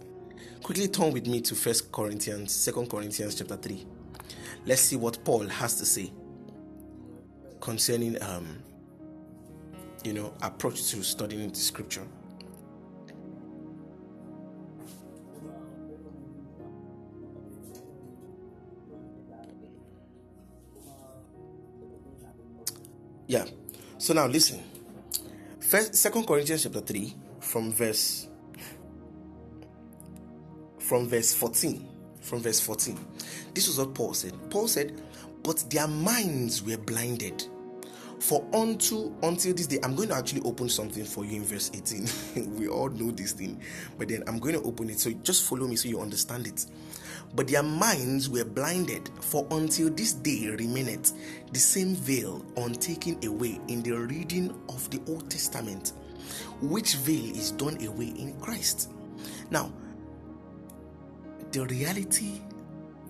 Quickly 0.63 0.89
turn 0.89 1.13
with 1.13 1.29
me 1.29 1.41
to 1.43 1.55
First 1.55 1.93
Corinthians, 1.93 2.53
Second 2.53 2.91
Corinthians 2.91 3.37
chapter 3.37 3.57
3. 3.57 3.87
Let's 4.67 4.83
see 4.83 4.97
what 4.97 5.25
Paul 5.25 5.47
has 5.47 5.77
to 5.77 5.87
say 5.87 6.13
concerning 7.61 8.21
um, 8.23 8.59
you 10.05 10.13
know 10.13 10.35
approach 10.43 10.91
to 10.91 11.03
studying 11.05 11.49
the 11.49 11.55
scripture. 11.55 12.07
Yeah. 23.29 23.45
So 23.99 24.15
now 24.15 24.27
listen. 24.27 24.68
First 25.69 25.97
Second 25.97 26.27
Corinthians 26.27 26.63
chapter 26.63 26.81
3 26.81 27.15
from 27.41 27.71
verse 27.71 28.27
from 30.79 31.07
verse 31.07 31.35
14. 31.35 31.87
From 32.23 32.41
verse 32.41 32.59
14. 32.59 32.99
This 33.53 33.69
was 33.69 33.77
what 33.79 33.93
Paul 33.93 34.15
said. 34.15 34.33
Paul 34.49 34.67
said, 34.67 35.03
But 35.43 35.67
their 35.69 35.87
minds 35.87 36.63
were 36.63 36.79
blinded. 36.79 37.45
For 38.19 38.43
unto 38.55 39.13
until 39.23 39.53
this 39.53 39.67
day, 39.67 39.79
I'm 39.83 39.95
going 39.95 40.09
to 40.09 40.15
actually 40.15 40.41
open 40.41 40.71
something 40.71 41.05
for 41.05 41.27
you 41.27 41.37
in 41.37 41.45
verse 41.45 41.71
18. 41.75 42.57
we 42.59 42.67
all 42.67 42.89
know 42.89 43.11
this 43.11 43.33
thing, 43.33 43.61
but 43.99 44.09
then 44.09 44.25
I'm 44.27 44.39
going 44.39 44.55
to 44.55 44.63
open 44.63 44.89
it. 44.89 44.99
So 44.99 45.11
just 45.23 45.47
follow 45.47 45.67
me 45.67 45.77
so 45.77 45.91
you 45.91 46.01
understand 46.01 46.47
it. 46.47 46.65
But 47.35 47.49
their 47.49 47.63
minds 47.63 48.29
were 48.29 48.45
blinded, 48.45 49.11
for 49.21 49.47
until 49.51 49.91
this 49.91 50.13
day 50.15 50.49
remaineth 50.49 51.13
the 51.53 51.59
same 51.59 51.95
veil 51.95 52.45
untaken 52.57 53.25
away 53.25 53.61
in 53.69 53.83
the 53.83 53.93
reading 53.93 54.55
of 54.69 54.89
the 54.91 55.01
Old 55.09 55.31
Testament, 55.31 55.93
which 56.61 56.97
veil 56.97 57.37
is 57.37 57.53
done 57.53 57.85
away 57.87 58.15
in 58.17 58.39
Christ. 58.41 58.91
Now, 59.51 59.73
the 61.53 61.65
reality, 61.67 62.41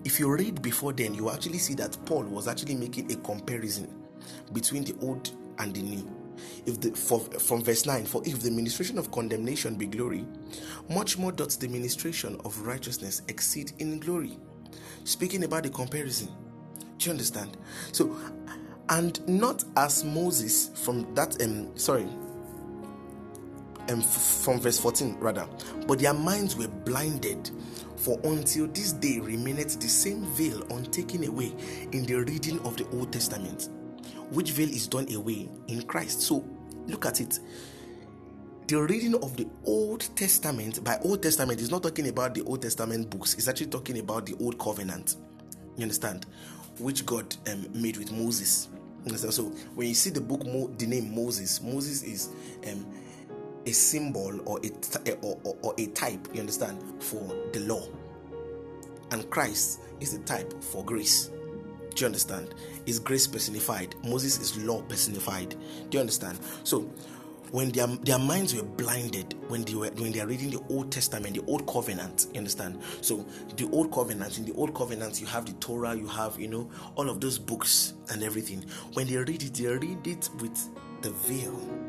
if 0.03 0.19
you 0.19 0.31
read 0.31 0.61
before 0.61 0.93
then, 0.93 1.13
you 1.13 1.29
actually 1.29 1.57
see 1.57 1.73
that 1.75 1.97
Paul 2.05 2.23
was 2.23 2.47
actually 2.47 2.75
making 2.75 3.11
a 3.11 3.15
comparison 3.17 3.87
between 4.53 4.83
the 4.83 4.95
old 5.01 5.31
and 5.57 5.73
the 5.73 5.81
new. 5.81 6.18
If 6.65 6.79
the 6.81 6.91
for, 6.91 7.19
from 7.19 7.63
verse 7.63 7.85
9, 7.85 8.05
for 8.05 8.21
if 8.25 8.41
the 8.41 8.51
ministration 8.51 8.97
of 8.97 9.11
condemnation 9.11 9.75
be 9.75 9.85
glory, 9.85 10.25
much 10.89 11.17
more 11.17 11.31
doth 11.31 11.59
the 11.59 11.67
ministration 11.67 12.39
of 12.45 12.59
righteousness 12.61 13.21
exceed 13.27 13.73
in 13.79 13.99
glory. 13.99 14.37
Speaking 15.03 15.43
about 15.43 15.63
the 15.63 15.69
comparison. 15.69 16.29
Do 16.97 17.05
you 17.05 17.11
understand? 17.11 17.57
So, 17.93 18.15
and 18.89 19.25
not 19.27 19.63
as 19.77 20.03
Moses 20.03 20.69
from 20.75 21.13
that 21.15 21.41
um 21.41 21.75
sorry 21.77 22.07
um 23.89 24.01
from 24.01 24.59
verse 24.59 24.79
14 24.79 25.17
rather, 25.19 25.47
but 25.87 25.99
their 25.99 26.13
minds 26.13 26.55
were 26.55 26.67
blinded 26.67 27.49
for 27.95 28.19
until 28.23 28.67
this 28.67 28.93
day 28.93 29.19
remaineth 29.19 29.79
the 29.79 29.87
same 29.87 30.23
veil 30.25 30.61
untaken 30.71 31.27
away 31.27 31.53
in 31.91 32.05
the 32.05 32.15
reading 32.15 32.59
of 32.61 32.77
the 32.77 32.87
Old 32.97 33.11
Testament, 33.11 33.69
which 34.31 34.51
veil 34.51 34.69
is 34.69 34.87
done 34.87 35.11
away 35.13 35.49
in 35.67 35.81
Christ. 35.83 36.21
So 36.21 36.45
look 36.87 37.05
at 37.05 37.21
it. 37.21 37.39
The 38.67 38.81
reading 38.83 39.15
of 39.15 39.35
the 39.35 39.47
Old 39.65 40.01
Testament, 40.15 40.83
by 40.83 40.99
Old 41.03 41.23
Testament, 41.23 41.59
is 41.59 41.71
not 41.71 41.81
talking 41.81 42.07
about 42.07 42.35
the 42.35 42.43
Old 42.43 42.61
Testament 42.61 43.09
books, 43.09 43.33
it's 43.33 43.47
actually 43.47 43.67
talking 43.67 43.97
about 43.99 44.25
the 44.25 44.35
Old 44.39 44.59
Covenant. 44.59 45.15
You 45.75 45.83
understand? 45.83 46.27
Which 46.77 47.05
God 47.05 47.35
um, 47.51 47.65
made 47.73 47.97
with 47.97 48.11
Moses. 48.11 48.69
So 49.15 49.43
when 49.75 49.87
you 49.87 49.95
see 49.95 50.11
the 50.11 50.21
book, 50.21 50.41
the 50.77 50.85
name 50.85 51.15
Moses, 51.15 51.61
Moses 51.63 52.03
is 52.03 52.29
um, 52.69 52.85
a 53.65 53.71
symbol 53.71 54.39
or 54.45 54.59
a 54.63 55.11
or, 55.21 55.37
or, 55.43 55.57
or 55.61 55.73
a 55.77 55.85
type 55.87 56.27
you 56.33 56.39
understand 56.39 56.81
for 56.99 57.21
the 57.53 57.59
law 57.61 57.87
and 59.11 59.29
christ 59.29 59.81
is 59.99 60.17
the 60.17 60.23
type 60.25 60.51
for 60.63 60.83
grace 60.83 61.29
do 61.95 62.01
you 62.01 62.05
understand? 62.07 62.53
Is 62.85 62.99
grace 62.99 63.27
personified? 63.27 63.95
Moses 64.03 64.39
is 64.39 64.57
law 64.63 64.81
personified. 64.83 65.55
Do 65.89 65.97
you 65.97 65.99
understand? 65.99 66.39
So 66.63 66.89
when 67.51 67.71
their, 67.71 67.87
their 67.87 68.19
minds 68.19 68.53
were 68.55 68.63
blinded 68.63 69.35
when 69.47 69.63
they 69.63 69.73
were 69.73 69.89
when 69.97 70.11
they 70.11 70.19
are 70.19 70.27
reading 70.27 70.51
the 70.51 70.61
old 70.69 70.91
testament 70.91 71.35
the 71.35 71.43
old 71.45 71.67
covenant 71.67 72.27
you 72.33 72.37
understand? 72.37 72.79
So 73.01 73.25
the 73.55 73.69
old 73.71 73.91
covenant 73.91 74.37
in 74.37 74.45
the 74.45 74.53
old 74.53 74.75
covenant 74.75 75.19
you 75.19 75.27
have 75.27 75.45
the 75.45 75.53
torah 75.53 75.95
you 75.95 76.07
have 76.07 76.39
you 76.39 76.47
know 76.47 76.69
all 76.95 77.09
of 77.09 77.19
those 77.21 77.39
books 77.39 77.93
and 78.09 78.23
everything. 78.23 78.65
When 78.93 79.07
they 79.07 79.17
read 79.17 79.43
it 79.43 79.53
they 79.53 79.67
read 79.67 80.05
it 80.05 80.29
with 80.39 80.69
the 81.01 81.11
veil 81.11 81.88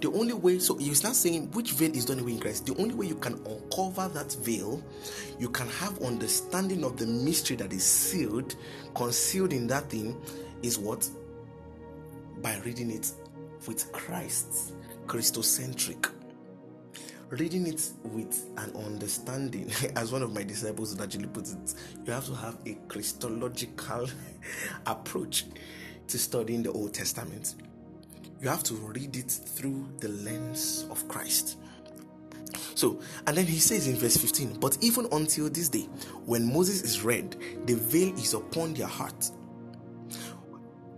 the 0.00 0.10
only 0.12 0.32
way, 0.34 0.58
so 0.58 0.76
he's 0.76 1.02
not 1.02 1.14
saying 1.14 1.50
which 1.52 1.72
veil 1.72 1.94
is 1.94 2.04
done 2.04 2.18
away 2.18 2.32
in 2.32 2.38
Christ. 2.38 2.66
The 2.66 2.76
only 2.76 2.94
way 2.94 3.06
you 3.06 3.14
can 3.16 3.34
uncover 3.46 4.08
that 4.08 4.32
veil, 4.40 4.82
you 5.38 5.48
can 5.48 5.68
have 5.68 6.00
understanding 6.02 6.84
of 6.84 6.96
the 6.96 7.06
mystery 7.06 7.56
that 7.56 7.72
is 7.72 7.84
sealed, 7.84 8.56
concealed 8.94 9.52
in 9.52 9.66
that 9.68 9.90
thing, 9.90 10.20
is 10.62 10.78
what? 10.78 11.08
By 12.42 12.58
reading 12.64 12.90
it 12.90 13.10
with 13.66 13.90
Christ, 13.92 14.74
Christocentric. 15.06 16.10
Reading 17.30 17.66
it 17.66 17.90
with 18.04 18.46
an 18.58 18.76
understanding, 18.76 19.70
as 19.96 20.12
one 20.12 20.22
of 20.22 20.32
my 20.32 20.42
disciples 20.42 20.98
actually 21.00 21.26
put 21.26 21.48
it, 21.48 21.74
you 22.04 22.12
have 22.12 22.26
to 22.26 22.34
have 22.34 22.58
a 22.66 22.74
Christological 22.88 24.08
approach 24.86 25.46
to 26.06 26.18
studying 26.18 26.62
the 26.62 26.70
Old 26.70 26.92
Testament 26.92 27.54
you 28.44 28.50
have 28.50 28.62
to 28.62 28.74
read 28.74 29.16
it 29.16 29.30
through 29.30 29.88
the 30.00 30.08
lens 30.08 30.86
of 30.90 31.08
Christ. 31.08 31.56
So, 32.74 33.00
and 33.26 33.36
then 33.36 33.46
he 33.46 33.58
says 33.58 33.88
in 33.88 33.96
verse 33.96 34.18
15, 34.18 34.60
but 34.60 34.76
even 34.82 35.08
until 35.12 35.48
this 35.48 35.70
day, 35.70 35.88
when 36.26 36.52
Moses 36.52 36.82
is 36.82 37.02
read, 37.02 37.36
the 37.64 37.74
veil 37.74 38.14
is 38.16 38.34
upon 38.34 38.74
their 38.74 38.86
heart. 38.86 39.30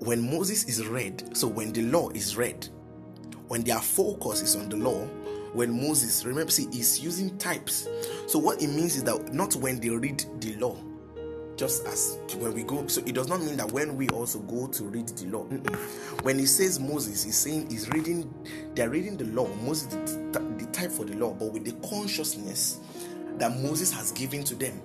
When 0.01 0.29
Moses 0.29 0.65
is 0.65 0.85
read, 0.89 1.37
so 1.37 1.47
when 1.47 1.73
the 1.73 1.83
law 1.83 2.11
is 2.11 2.37
read, 2.37 2.69
when 3.47 3.63
their 3.63 3.79
focus 3.79 4.43
is 4.43 4.57
on 4.57 4.69
the 4.69 4.77
law, 4.77 5.05
when 5.53 5.71
Moses, 5.71 6.25
remember, 6.25 6.51
see, 6.51 6.65
is 6.77 7.01
using 7.01 7.39
types. 7.39 7.89
So, 8.27 8.39
what 8.39 8.61
it 8.61 8.69
means 8.69 8.97
is 8.97 9.05
that 9.05 9.33
not 9.33 9.55
when 9.55 9.79
they 9.79 9.89
read 9.89 10.23
the 10.41 10.57
law, 10.57 10.77
just 11.57 11.87
as 11.87 12.19
when 12.39 12.53
we 12.55 12.63
go 12.63 12.87
so 12.87 13.01
it 13.07 13.15
does 13.15 13.29
not 13.29 13.41
mean 13.41 13.57
that 13.57 13.71
when 13.73 13.97
we 13.97 14.09
also 14.11 14.39
go 14.41 14.67
to 14.67 14.85
read 14.85 15.09
the 15.09 15.27
law. 15.27 15.45
Mm-mm. 15.47 16.23
when 16.23 16.39
he 16.39 16.47
says 16.47 16.79
moses 16.79 17.23
he's 17.25 17.37
saying 17.37 17.69
he's 17.71 17.89
reading 17.91 18.33
they're 18.75 18.91
reading 18.91 19.17
the 19.17 19.25
law. 19.25 19.47
Moses 19.57 19.87
the, 19.87 20.39
the 20.59 20.67
type 20.73 20.91
for 20.91 21.05
the 21.05 21.15
law 21.17 21.33
but 21.33 21.53
with 21.53 21.65
the 21.65 21.89
consciousness 21.89 22.81
that 23.39 23.57
moses 23.61 23.93
has 23.93 24.13
given 24.13 24.45
to 24.45 24.55
them 24.55 24.81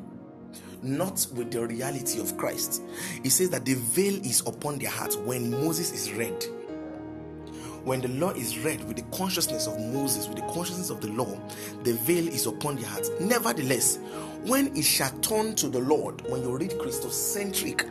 not 0.83 1.27
with 1.35 1.51
the 1.51 1.65
reality 1.67 2.19
of 2.19 2.35
christ. 2.37 2.81
He 3.21 3.29
says 3.29 3.51
that 3.51 3.65
the 3.65 3.75
veil 3.75 4.15
is 4.25 4.41
upon 4.47 4.79
their 4.79 4.89
hearts 4.89 5.15
when 5.15 5.51
moses 5.51 5.91
is 5.91 6.11
read 6.13 6.43
when 7.83 8.01
the 8.01 8.07
law 8.09 8.31
is 8.31 8.59
read 8.59 8.85
with 8.87 8.97
the 8.97 9.17
consciousness 9.17 9.67
of 9.67 9.79
Moses, 9.79 10.27
with 10.27 10.37
the 10.37 10.53
consciousness 10.53 10.89
of 10.89 11.01
the 11.01 11.09
law, 11.09 11.39
the 11.83 11.93
veil 11.93 12.27
is 12.27 12.45
upon 12.45 12.75
their 12.75 12.87
hearts. 12.87 13.09
Nevertheless, 13.19 13.97
when 14.45 14.75
it 14.75 14.83
shall 14.83 15.11
turn 15.19 15.55
to 15.55 15.67
the 15.67 15.79
Lord, 15.79 16.21
when 16.29 16.43
you 16.43 16.55
read 16.55 16.71
Christocentric, 16.71 17.89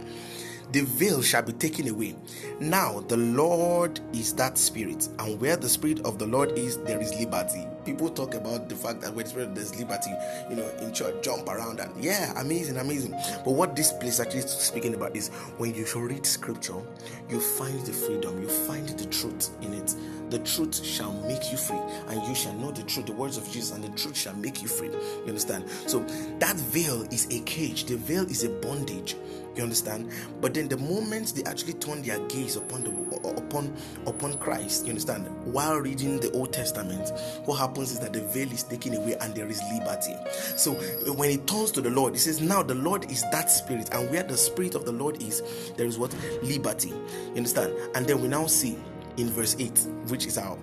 the 0.72 0.82
veil 0.82 1.20
shall 1.22 1.42
be 1.42 1.52
taken 1.52 1.88
away. 1.88 2.14
Now, 2.60 3.00
the 3.00 3.16
Lord 3.16 4.00
is 4.12 4.32
that 4.34 4.56
spirit, 4.56 5.08
and 5.18 5.40
where 5.40 5.56
the 5.56 5.68
spirit 5.68 6.00
of 6.00 6.18
the 6.18 6.26
Lord 6.26 6.52
is, 6.52 6.76
there 6.78 7.00
is 7.00 7.12
liberty. 7.14 7.66
People 7.84 8.10
talk 8.10 8.34
about 8.34 8.68
the 8.68 8.74
fact 8.74 9.00
that 9.00 9.16
the 9.16 9.26
spirit 9.26 9.54
there's 9.54 9.78
liberty, 9.78 10.10
you 10.48 10.56
know, 10.56 10.68
in 10.80 10.92
church, 10.92 11.14
jump 11.22 11.48
around 11.48 11.80
and 11.80 11.92
yeah, 12.02 12.32
amazing, 12.40 12.76
amazing. 12.76 13.12
But 13.44 13.52
what 13.52 13.74
this 13.76 13.92
place 13.92 14.20
actually 14.20 14.40
is 14.40 14.50
speaking 14.50 14.94
about 14.94 15.16
is 15.16 15.28
when 15.58 15.74
you 15.74 15.86
read 15.94 16.26
scripture, 16.26 16.80
you 17.28 17.40
find 17.40 17.78
the 17.80 17.92
freedom, 17.92 18.40
you 18.40 18.48
find 18.48 18.88
the 18.88 19.06
truth 19.06 19.50
in 19.62 19.74
it. 19.74 19.94
The 20.30 20.38
truth 20.40 20.84
shall 20.84 21.12
make 21.26 21.50
you 21.50 21.58
free, 21.58 21.80
and 22.08 22.22
you 22.28 22.34
shall 22.36 22.54
know 22.54 22.70
the 22.70 22.84
truth, 22.84 23.06
the 23.06 23.12
words 23.12 23.36
of 23.36 23.50
Jesus, 23.50 23.72
and 23.72 23.82
the 23.82 23.88
truth 23.98 24.16
shall 24.16 24.34
make 24.36 24.62
you 24.62 24.68
free. 24.68 24.88
You 24.88 25.24
understand? 25.26 25.68
So 25.86 26.00
that 26.38 26.56
veil 26.56 27.02
is 27.10 27.26
a 27.30 27.40
cage, 27.40 27.86
the 27.86 27.96
veil 27.96 28.22
is 28.30 28.44
a 28.44 28.48
bondage. 28.48 29.16
You 29.56 29.64
understand? 29.64 30.10
But 30.40 30.54
then 30.54 30.68
the 30.68 30.76
moment 30.76 31.34
they 31.34 31.42
actually 31.42 31.72
turn 31.74 32.02
their 32.02 32.20
gaze 32.28 32.54
upon 32.54 32.84
the 32.84 32.90
upon 33.36 33.74
upon 34.06 34.38
Christ, 34.38 34.84
you 34.84 34.90
understand? 34.90 35.26
While 35.52 35.78
reading 35.78 36.20
the 36.20 36.30
Old 36.30 36.52
Testament, 36.52 37.10
what 37.46 37.56
happens 37.70 37.92
is 37.92 38.00
that 38.00 38.12
the 38.12 38.20
veil 38.20 38.50
is 38.50 38.64
taken 38.64 38.94
away 38.94 39.14
and 39.20 39.34
there 39.34 39.46
is 39.46 39.62
liberty. 39.72 40.14
So 40.56 40.72
when 41.14 41.30
it 41.30 41.46
turns 41.46 41.70
to 41.72 41.80
the 41.80 41.90
Lord, 41.90 42.14
it 42.14 42.18
says, 42.18 42.40
Now 42.40 42.62
the 42.62 42.74
Lord 42.74 43.10
is 43.10 43.22
that 43.30 43.48
spirit, 43.50 43.88
and 43.92 44.10
where 44.10 44.24
the 44.24 44.36
spirit 44.36 44.74
of 44.74 44.84
the 44.84 44.92
Lord 44.92 45.22
is, 45.22 45.72
there 45.76 45.86
is 45.86 45.98
what? 45.98 46.14
Liberty. 46.42 46.88
You 46.88 47.36
understand? 47.36 47.74
And 47.94 48.06
then 48.06 48.20
we 48.20 48.28
now 48.28 48.46
see 48.46 48.76
in 49.16 49.28
verse 49.30 49.56
8, 49.58 49.78
which 50.08 50.26
is 50.26 50.36
our 50.38 50.58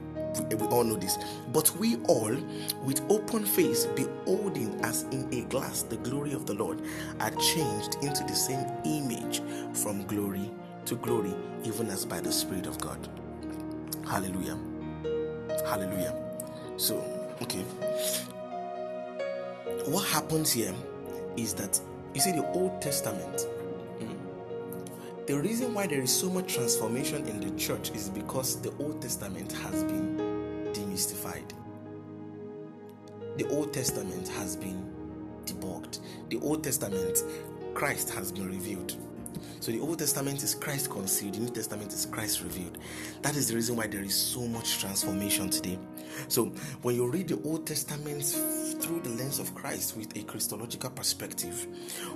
we 0.60 0.68
all 0.68 0.84
know 0.84 0.98
this. 0.98 1.18
But 1.52 1.72
we 1.80 1.96
all, 2.04 2.36
with 2.84 3.02
open 3.10 3.44
face, 3.44 3.88
beholding 3.88 4.80
as 4.84 5.04
in 5.04 5.28
a 5.34 5.42
glass 5.46 5.82
the 5.82 5.98
glory 5.98 6.34
of 6.34 6.46
the 6.46 6.54
Lord, 6.54 6.80
are 7.20 7.32
changed 7.32 7.96
into 8.04 8.24
the 8.24 8.36
same 8.36 8.68
image 8.86 9.42
from 9.74 10.06
glory 10.06 10.52
to 10.86 10.96
glory, 10.98 11.34
even 11.64 11.88
as 11.88 12.06
by 12.06 12.20
the 12.20 12.32
Spirit 12.32 12.68
of 12.68 12.80
God. 12.80 13.10
Hallelujah. 14.06 14.60
Hallelujah. 15.66 16.27
So, 16.78 16.98
okay. 17.42 17.64
What 19.86 20.06
happens 20.08 20.52
here 20.52 20.76
is 21.36 21.54
that 21.56 21.80
you 22.14 22.22
see 22.22 22.32
the 22.32 22.48
Old 22.52 22.82
Testament 22.82 23.42
hmm, 24.00 25.26
the 25.26 25.40
reason 25.40 25.74
why 25.74 25.88
there 25.88 26.02
is 26.02 26.14
so 26.16 26.30
much 26.30 26.54
transformation 26.54 27.28
in 27.28 27.40
the 27.40 27.58
church 27.60 27.90
is 27.92 28.10
because 28.10 28.62
the 28.62 28.72
Old 28.78 29.02
Testament 29.02 29.52
has 29.52 29.84
been 29.84 30.18
demystified. 30.74 31.52
The 33.38 33.48
Old 33.50 33.74
Testament 33.74 34.28
has 34.30 34.56
been 34.56 34.92
debunked. 35.46 36.00
The 36.30 36.40
Old 36.42 36.64
Testament, 36.64 37.24
Christ 37.74 38.10
has 38.12 38.32
been 38.32 38.50
revealed. 38.50 38.96
So 39.60 39.72
the 39.72 39.80
Old 39.80 40.00
Testament 40.00 40.44
is 40.44 40.56
Christ 40.56 40.90
concealed, 40.90 41.36
the 41.36 41.40
New 41.40 41.50
Testament 41.50 41.94
is 41.94 42.06
Christ 42.06 42.42
revealed. 42.42 42.78
That 43.22 43.36
is 43.36 43.50
the 43.50 43.56
reason 43.56 43.76
why 43.76 43.88
there 43.88 44.04
is 44.04 44.16
so 44.16 44.42
much 44.42 44.80
transformation 44.80 45.50
today. 45.50 45.80
So 46.28 46.46
when 46.82 46.96
you 46.96 47.10
read 47.10 47.28
the 47.28 47.42
Old 47.44 47.66
Testament 47.68 48.24
through 48.82 49.02
the 49.02 49.10
lens 49.10 49.40
of 49.40 49.54
Christ 49.56 49.98
with 49.98 50.16
a 50.18 50.24
Christological 50.24 50.90
perspective, 50.90 51.68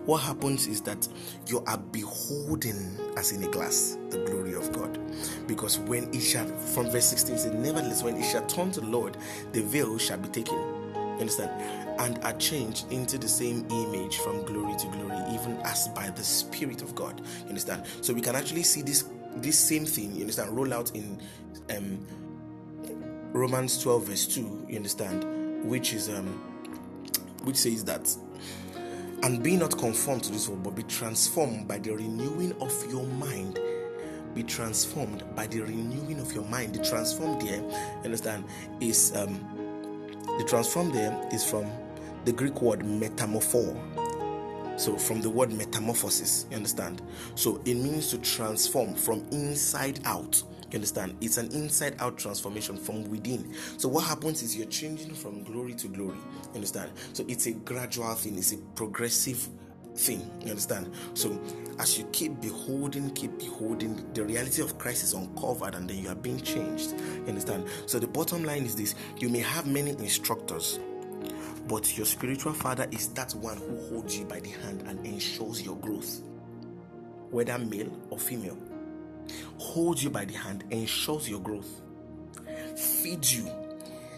what 0.06 0.20
happens 0.20 0.68
is 0.68 0.82
that 0.82 1.08
you 1.48 1.64
are 1.68 1.78
beholding 1.78 2.98
as 3.18 3.32
in 3.32 3.44
a 3.44 3.48
glass 3.52 3.98
the 4.10 4.18
glory 4.26 4.54
of 4.54 4.72
God. 4.72 5.00
Because 5.48 5.80
when 5.80 6.14
it 6.14 6.22
shall, 6.22 6.46
from 6.48 6.90
verse 6.90 7.06
16, 7.06 7.36
it 7.36 7.40
says, 7.40 7.54
Nevertheless, 7.54 8.04
when 8.04 8.18
it 8.18 8.24
shall 8.24 8.46
turn 8.46 8.72
to 8.72 8.82
the 8.82 8.88
Lord, 8.88 9.18
the 9.52 9.62
veil 9.62 9.98
shall 9.98 10.18
be 10.18 10.30
taken. 10.30 10.56
You 10.56 11.18
understand? 11.20 11.52
And 12.02 12.18
are 12.24 12.34
changed 12.34 12.92
into 12.92 13.18
the 13.18 13.28
same 13.28 13.66
image 13.70 14.18
from 14.18 14.44
glory 14.44 14.76
to 14.76 14.88
glory, 14.88 15.18
even 15.34 15.58
as 15.64 15.88
by 15.90 16.10
the 16.10 16.24
Spirit 16.24 16.82
of 16.82 16.96
God. 16.96 17.22
You 17.44 17.50
understand? 17.50 17.86
So 18.02 18.12
we 18.14 18.22
can 18.22 18.36
actually 18.36 18.64
see 18.64 18.82
this 18.82 19.06
this 19.36 19.58
same 19.58 19.86
thing, 19.86 20.14
you 20.16 20.22
understand, 20.22 20.50
roll 20.50 20.74
out 20.74 20.92
in 20.94 21.22
um, 21.76 22.06
Romans 23.32 23.82
12, 23.82 24.08
verse 24.08 24.28
2, 24.28 24.66
you 24.68 24.76
understand, 24.76 25.70
which 25.70 25.94
is 25.94 26.10
um 26.10 26.28
which 27.44 27.58
says 27.58 27.84
that 27.86 28.14
and 29.24 29.44
be 29.44 29.56
not 29.56 29.78
conformed 29.78 30.24
to 30.24 30.32
this 30.32 30.50
world, 30.50 30.64
but 30.64 30.76
be 30.76 30.84
transformed 30.84 31.68
by 31.68 31.78
the 31.78 31.92
renewing 31.92 32.54
of 32.60 32.74
your 32.92 33.06
mind. 33.06 33.60
Be 34.34 34.44
transformed 34.44 35.24
by 35.36 35.48
the 35.48 35.62
renewing 35.62 36.20
of 36.20 36.34
your 36.34 36.46
mind. 36.46 36.74
The 36.74 36.84
transformed 36.84 37.42
there, 37.42 37.62
understand, 38.04 38.46
is 38.80 39.16
um 39.16 39.40
the 40.40 40.46
transformed 40.46 40.94
there 40.94 41.30
is 41.32 41.44
from 41.44 41.70
the 42.26 42.32
Greek 42.32 42.62
word 42.62 42.82
metamorpho. 42.82 43.78
So 44.80 44.98
from 44.98 45.22
the 45.22 45.30
word 45.30 45.52
metamorphosis, 45.52 46.48
you 46.50 46.58
understand? 46.58 47.02
So 47.36 47.62
it 47.66 47.76
means 47.76 48.10
to 48.12 48.18
transform 48.20 48.96
from 48.96 49.26
inside 49.32 50.00
out. 50.06 50.42
You 50.72 50.78
understand? 50.78 51.18
It's 51.20 51.38
an 51.38 51.52
inside 51.52 51.96
out 52.00 52.18
transformation 52.18 52.78
from 52.78 53.04
within. 53.10 53.54
So 53.78 53.90
what 53.90 54.06
happens 54.06 54.42
is 54.42 54.56
you're 54.56 54.68
changing 54.68 55.14
from 55.14 55.44
glory 55.44 55.74
to 55.76 55.88
glory. 55.88 56.18
You 56.18 56.56
understand? 56.56 56.92
So 57.14 57.26
it's 57.28 57.46
a 57.48 57.52
gradual 57.52 58.14
thing, 58.16 58.38
it's 58.38 58.54
a 58.54 58.58
progressive 58.76 59.50
thing. 59.96 60.22
You 60.42 60.52
understand? 60.52 60.94
So 61.14 61.40
as 61.80 61.98
you 61.98 62.06
keep 62.14 62.40
beholding, 62.40 63.10
keep 63.12 63.38
beholding, 63.38 64.14
the 64.14 64.24
reality 64.24 64.62
of 64.62 64.78
Christ 64.78 65.04
is 65.04 65.14
uncovered 65.14 65.76
and 65.76 65.90
then 65.90 65.98
you 65.98 66.10
are 66.10 66.16
being 66.16 66.40
changed. 66.40 66.92
You 66.92 67.26
understand? 67.28 67.68
So 67.86 68.00
the 68.00 68.08
bottom 68.08 68.44
line 68.44 68.64
is 68.64 68.76
this 68.76 68.96
you 69.18 69.28
may 69.30 69.40
have 69.40 69.68
many 69.68 69.92
instructors. 69.92 70.80
But 71.72 71.96
your 71.98 72.06
spiritual 72.06 72.52
father 72.52 72.86
is 72.92 73.08
that 73.14 73.34
one 73.34 73.56
who 73.56 73.78
holds 73.88 74.20
you 74.20 74.26
by 74.26 74.42
the 74.42 74.50
hand 74.50 74.84
and 74.88 75.06
ensures 75.06 75.62
your 75.62 75.78
growth, 75.78 76.20
whether 77.30 77.58
male 77.58 77.90
or 78.10 78.20
female 78.20 78.58
holds 79.58 80.04
you 80.04 80.10
by 80.10 80.26
the 80.26 80.34
hand, 80.34 80.66
ensures 80.70 81.30
your 81.30 81.40
growth, 81.40 81.82
feeds 82.76 83.34
you. 83.34 83.50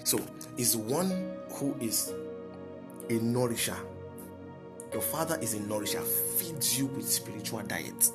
So, 0.04 0.20
is 0.58 0.76
one 0.76 1.32
who 1.52 1.76
is 1.80 2.12
a 3.12 3.14
nourisher. 3.14 3.78
Your 4.92 5.04
father 5.04 5.38
is 5.40 5.54
a 5.54 5.60
nourisher, 5.60 6.02
feeds 6.02 6.80
you 6.80 6.88
with 6.88 7.08
spiritual 7.08 7.62
diet, 7.62 8.10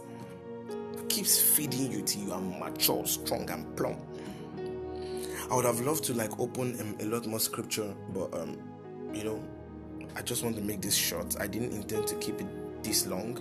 keeps 1.08 1.40
feeding 1.40 1.92
you 1.92 2.02
till 2.02 2.22
you 2.22 2.32
are 2.32 2.40
mature, 2.40 3.06
strong, 3.06 3.48
and 3.50 3.76
plump. 3.76 4.00
I 5.48 5.54
would 5.54 5.64
have 5.64 5.78
loved 5.78 6.02
to 6.06 6.14
like 6.14 6.40
open 6.40 6.76
um, 6.80 6.96
a 6.98 7.04
lot 7.04 7.24
more 7.28 7.38
scripture, 7.38 7.94
but 8.12 8.34
um, 8.34 8.58
you 9.12 9.24
know, 9.24 9.42
I 10.16 10.22
just 10.22 10.42
want 10.42 10.56
to 10.56 10.62
make 10.62 10.80
this 10.80 10.94
short. 10.94 11.36
I 11.40 11.46
didn't 11.46 11.72
intend 11.72 12.06
to 12.08 12.14
keep 12.16 12.40
it 12.40 12.82
this 12.82 13.06
long. 13.06 13.38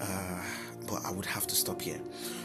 Uh, 0.00 0.42
but 0.90 1.04
I 1.04 1.12
would 1.12 1.26
have 1.26 1.46
to 1.46 1.54
stop 1.54 1.80
here. 1.80 2.00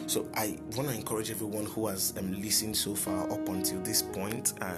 So 0.07 0.27
I 0.35 0.57
want 0.75 0.89
to 0.89 0.95
encourage 0.95 1.31
everyone 1.31 1.65
who 1.65 1.87
has 1.87 2.13
um, 2.17 2.33
listened 2.41 2.77
so 2.77 2.93
far 2.93 3.31
up 3.31 3.47
until 3.49 3.79
this 3.81 4.01
point. 4.01 4.53
Uh, 4.61 4.77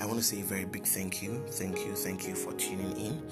I 0.00 0.06
want 0.06 0.18
to 0.18 0.24
say 0.24 0.40
a 0.40 0.44
very 0.44 0.64
big 0.64 0.84
thank 0.84 1.22
you, 1.22 1.42
thank 1.50 1.78
you, 1.84 1.94
thank 1.94 2.28
you 2.28 2.34
for 2.34 2.52
tuning 2.52 2.96
in. 2.96 3.22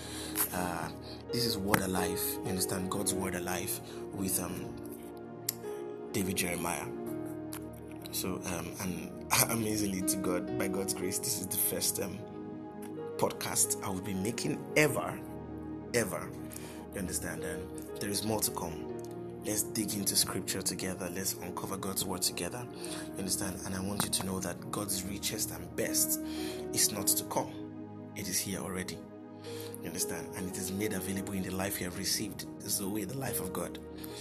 Uh, 0.53 0.89
this 1.33 1.45
is 1.45 1.57
Word 1.57 1.83
Alive. 1.83 2.21
You 2.43 2.51
understand 2.51 2.91
God's 2.91 3.15
Word 3.15 3.37
Alive 3.37 3.81
with 4.13 4.43
um, 4.43 4.67
David 6.13 6.37
Jeremiah. 6.37 6.87
So 8.11 8.41
um, 8.47 8.73
and 8.81 9.11
amazingly 9.51 10.03
to 10.03 10.17
God, 10.17 10.59
by 10.59 10.69
God's 10.69 10.95
grace, 10.95 11.19
this 11.19 11.41
is 11.41 11.47
the 11.47 11.57
first 11.57 12.01
um, 12.01 12.19
podcast 13.19 13.83
I 13.85 13.91
will 13.91 14.01
be 14.01 14.15
making 14.15 14.65
ever, 14.77 15.19
ever. 15.95 16.29
You 16.95 17.01
understand? 17.01 17.43
And 17.45 17.63
there 18.01 18.11
is 18.11 18.25
more 18.25 18.41
to 18.41 18.51
come. 18.53 18.93
Let's 19.45 19.63
dig 19.63 19.95
into 19.95 20.17
scripture 20.17 20.63
together. 20.63 21.11
Let's 21.15 21.35
uncover 21.35 21.77
god's 21.77 22.05
word 22.05 22.23
together 22.23 22.67
you 23.13 23.19
understand? 23.19 23.59
And 23.65 23.75
i 23.75 23.81
want 23.81 24.05
you 24.05 24.11
to 24.11 24.27
know 24.27 24.41
that 24.41 24.71
god's 24.71 25.05
richest 25.05 25.51
and 25.53 25.77
best 25.77 26.21
is 26.73 26.93
not 26.93 27.07
to 27.09 27.25
come. 27.25 27.53
It 28.17 28.29
is 28.29 28.39
here 28.39 28.61
already 28.61 28.99
you 29.81 29.87
understand? 29.87 30.27
And 30.37 30.49
it 30.49 30.59
is 30.59 30.73
made 30.73 30.93
available 30.93 31.35
in 31.35 31.43
the 31.43 31.55
life 31.55 31.81
you 31.81 31.87
have 31.87 31.99
received. 31.99 32.47
This 32.59 32.73
is 32.73 32.79
the 32.79 32.89
way 32.89 33.05
the 33.05 33.17
life 33.19 33.41
of 33.41 33.53
god 33.53 33.79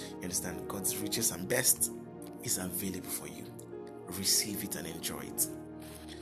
you 0.09 0.21
understand? 0.21 0.67
God's 0.67 0.97
richest 0.97 1.33
and 1.33 1.47
best 1.47 1.91
is 2.43 2.57
available 2.57 3.09
for 3.09 3.27
you. 3.27 3.43
Receive 4.09 4.63
it 4.63 4.75
and 4.75 4.87
enjoy 4.87 5.21
it. 5.21 5.47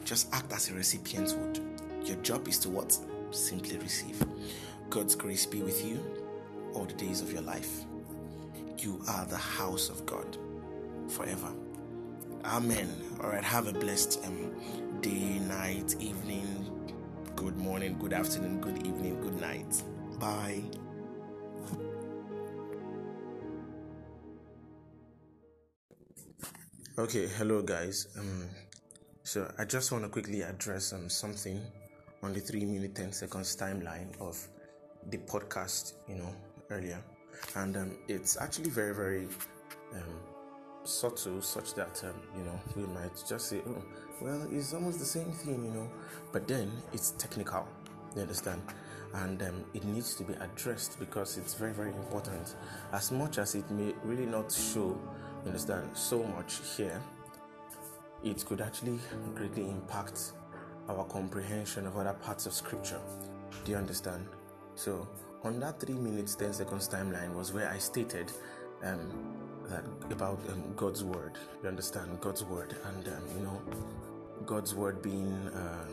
Just 0.06 0.34
act 0.34 0.52
as 0.54 0.70
a 0.70 0.74
recipient 0.74 1.36
would 1.38 1.73
your 2.06 2.18
job 2.18 2.48
is 2.48 2.58
to 2.60 2.70
what 2.70 2.98
simply 3.32 3.78
receive 3.78 4.22
god's 4.90 5.16
grace 5.16 5.46
be 5.46 5.62
with 5.62 5.86
you 5.86 6.00
all 6.74 6.86
the 6.86 6.94
days 6.94 7.22
of 7.22 7.32
your 7.32 7.42
life. 7.42 7.86
You 8.80 9.02
are 9.08 9.26
the 9.26 9.38
house 9.38 9.90
of 9.90 10.06
God 10.06 10.38
forever. 11.08 11.52
Amen. 12.46 12.90
All 13.22 13.30
right. 13.30 13.44
Have 13.44 13.68
a 13.68 13.74
blessed 13.74 14.24
um, 14.26 14.52
day, 15.02 15.40
night, 15.40 15.96
evening, 16.00 16.92
good 17.36 17.58
morning, 17.58 17.98
good 18.00 18.14
afternoon, 18.14 18.60
good 18.60 18.86
evening, 18.86 19.22
good 19.22 19.40
night. 19.40 19.84
Bye. 20.20 20.64
Okay, 26.98 27.28
hello 27.28 27.62
guys. 27.62 28.08
Um, 28.20 28.50
so 29.24 29.52
I 29.58 29.66
just 29.66 29.92
want 29.92 30.04
to 30.04 30.10
quickly 30.10 30.42
address 30.42 30.94
um 30.94 31.10
something 31.10 31.62
on 32.24 32.34
the 32.34 32.40
three 32.40 32.66
minute 32.66 32.96
ten 32.96 33.12
seconds 33.12 33.56
timeline 33.56 34.10
of 34.20 34.48
the 35.10 35.18
podcast. 35.20 35.94
You 36.08 36.16
know 36.16 36.36
earlier, 36.72 37.04
and 37.56 37.78
um, 37.78 37.98
it's 38.08 38.38
actually 38.38 38.70
very 38.70 38.96
very 38.96 39.28
um 39.94 40.20
subtle, 40.84 41.42
such 41.42 41.74
that 41.76 42.04
um, 42.04 42.16
you 42.38 42.44
know 42.44 42.60
we 42.76 42.84
might 42.94 43.12
just 43.28 43.50
say, 43.50 43.62
"Oh, 43.68 43.84
well, 44.22 44.48
it's 44.52 44.74
almost 44.74 45.00
the 45.00 45.06
same 45.06 45.32
thing," 45.32 45.66
you 45.66 45.72
know, 45.72 45.90
but 46.32 46.48
then 46.48 46.72
it's 46.94 47.12
technical. 47.12 47.68
You 48.16 48.22
understand? 48.22 48.62
And 49.16 49.42
um, 49.44 49.66
it 49.76 49.84
needs 49.84 50.16
to 50.16 50.24
be 50.24 50.34
addressed 50.34 51.00
because 51.00 51.38
it's 51.38 51.54
very, 51.54 51.72
very 51.72 51.92
important. 51.92 52.56
As 52.92 53.12
much 53.12 53.38
as 53.38 53.54
it 53.54 53.70
may 53.70 53.94
really 54.04 54.26
not 54.26 54.52
show, 54.52 54.98
you 55.44 55.48
understand, 55.48 55.96
so 55.96 56.24
much 56.24 56.60
here, 56.76 57.00
it 58.24 58.44
could 58.46 58.60
actually 58.60 58.98
greatly 59.36 59.70
impact 59.70 60.32
our 60.90 61.04
comprehension 61.06 61.88
of 61.88 61.98
other 61.98 62.14
parts 62.14 62.46
of 62.46 62.54
Scripture. 62.54 63.00
Do 63.64 63.72
you 63.72 63.78
understand? 63.78 64.26
So, 64.76 65.08
on 65.44 65.60
that 65.60 65.80
three 65.80 65.96
minutes, 65.96 66.36
10 66.36 66.54
seconds 66.54 66.88
timeline 66.88 67.34
was 67.36 67.54
where 67.54 67.70
I 67.70 67.78
stated 67.78 68.32
um, 68.84 69.12
that 69.70 69.84
about 70.12 70.40
um, 70.50 70.64
God's 70.76 71.04
word. 71.04 71.38
You 71.62 71.70
understand 71.70 72.20
God's 72.20 72.44
word, 72.44 72.76
and 72.86 73.08
um, 73.08 73.24
you 73.36 73.44
know 73.44 73.62
God's 74.46 74.76
word 74.76 75.02
being. 75.02 75.34
Uh, 75.50 75.86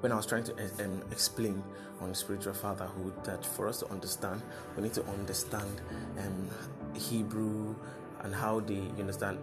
when 0.00 0.12
I 0.12 0.16
was 0.16 0.26
trying 0.26 0.44
to 0.44 0.52
um, 0.84 1.02
explain 1.10 1.62
on 2.00 2.14
spiritual 2.14 2.54
fatherhood, 2.54 3.12
that 3.24 3.44
for 3.44 3.68
us 3.68 3.80
to 3.80 3.90
understand, 3.90 4.42
we 4.76 4.82
need 4.82 4.94
to 4.94 5.04
understand 5.06 5.80
um, 6.18 6.48
Hebrew 6.94 7.74
and 8.22 8.34
how 8.34 8.60
they 8.60 8.74
you 8.74 8.94
understand 8.98 9.38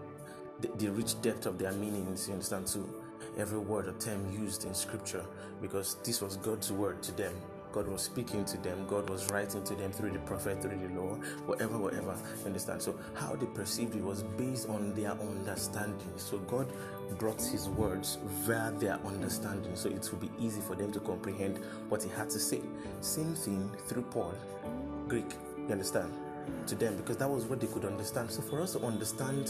the, 0.60 0.69
the 0.78 0.89
rich 0.89 1.19
depth 1.21 1.45
of 1.45 1.58
their 1.58 1.71
meanings. 1.71 2.28
You 2.28 2.34
understand 2.34 2.67
to 2.67 3.03
every 3.38 3.60
word 3.60 3.88
or 3.88 3.93
term 3.93 4.32
used 4.32 4.65
in 4.65 4.74
Scripture, 4.74 5.26
because 5.62 5.96
this 6.04 6.22
was 6.22 6.38
God's 6.38 6.72
word 6.72 7.02
to 7.04 7.12
them 7.13 7.34
God 7.74 7.88
was 7.88 8.04
speaking 8.04 8.46
to 8.46 8.58
them, 8.58 8.86
God 8.88 9.10
was 9.10 9.30
writing 9.32 9.63
to 9.63 9.74
them 9.74 9.91
through 9.91 10.12
the 10.12 10.19
prophet, 10.19 10.62
through 10.62 10.78
the 10.78 10.93
law, 10.93 11.15
whatever, 11.48 11.80
whatever. 11.80 12.15
You 12.41 12.46
understand? 12.46 12.84
So, 12.84 12.96
how 13.15 13.36
they 13.36 13.48
perceived 13.48 13.96
it 13.96 14.04
was 14.04 14.22
based 14.22 14.69
on 14.69 14.93
their 14.93 15.12
understanding. 15.12 16.13
So, 16.17 16.38
God 16.38 16.72
brought 17.17 17.41
His 17.41 17.67
words 17.69 18.19
via 18.46 18.72
their 18.74 19.00
understanding, 19.06 19.76
so 19.76 19.89
it 19.89 20.08
would 20.12 20.22
be 20.22 20.30
easy 20.39 20.62
for 20.62 20.76
them 20.76 20.91
to 20.91 21.00
comprehend 21.00 21.58
what 21.89 22.04
He 22.04 22.10
had 22.10 22.30
to 22.30 22.39
say. 22.39 22.62
Same 23.02 23.34
thing 23.34 23.72
through 23.88 24.04
Paul, 24.04 24.36
Greek. 25.08 25.34
You 25.58 25.72
understand? 25.72 26.13
To 26.67 26.76
them, 26.76 26.96
because 26.98 27.17
that 27.17 27.30
was 27.30 27.46
what 27.46 27.60
they 27.60 27.67
could 27.67 27.86
understand. 27.86 28.30
So, 28.30 28.43
for 28.43 28.62
us 28.62 28.74
to 28.74 28.86
understand 28.86 29.50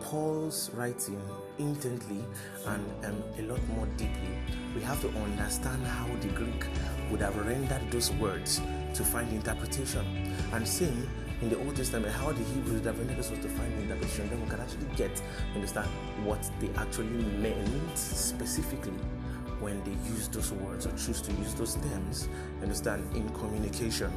Paul's 0.00 0.70
writing 0.74 1.20
intently 1.58 2.24
and 2.66 3.04
um, 3.04 3.22
a 3.38 3.42
lot 3.42 3.60
more 3.68 3.86
deeply, 3.96 4.38
we 4.74 4.80
have 4.82 5.00
to 5.00 5.08
understand 5.08 5.84
how 5.86 6.06
the 6.20 6.28
Greek 6.28 6.66
would 7.10 7.20
have 7.20 7.36
rendered 7.46 7.90
those 7.90 8.10
words 8.12 8.60
to 8.94 9.04
find 9.04 9.30
interpretation. 9.32 10.04
And 10.52 10.66
same 10.66 11.08
in 11.42 11.50
the 11.50 11.58
Old 11.58 11.76
Testament, 11.76 12.12
how 12.14 12.32
the 12.32 12.42
Hebrews 12.42 12.74
would 12.74 12.86
have 12.86 12.98
rendered 12.98 13.18
those 13.18 13.30
words 13.30 13.42
to 13.42 13.48
find 13.50 13.72
the 13.76 13.82
interpretation, 13.82 14.28
then 14.30 14.42
we 14.42 14.48
can 14.48 14.60
actually 14.60 14.86
get 14.96 15.22
understand 15.54 15.88
what 16.24 16.50
they 16.60 16.68
actually 16.76 17.24
meant 17.38 17.98
specifically 17.98 18.92
when 19.60 19.82
they 19.84 19.92
use 20.10 20.28
those 20.28 20.52
words 20.52 20.86
or 20.86 20.90
choose 20.92 21.20
to 21.22 21.32
use 21.32 21.54
those 21.54 21.74
terms, 21.76 22.28
understand, 22.62 23.02
in 23.14 23.28
communication. 23.30 24.10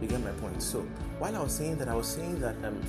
You 0.00 0.08
get 0.08 0.20
my 0.20 0.32
point? 0.32 0.62
So 0.62 0.80
while 1.18 1.36
I 1.36 1.42
was 1.42 1.54
saying 1.54 1.76
that, 1.78 1.88
I 1.88 1.94
was 1.94 2.08
saying 2.08 2.40
that 2.40 2.56
um, 2.64 2.80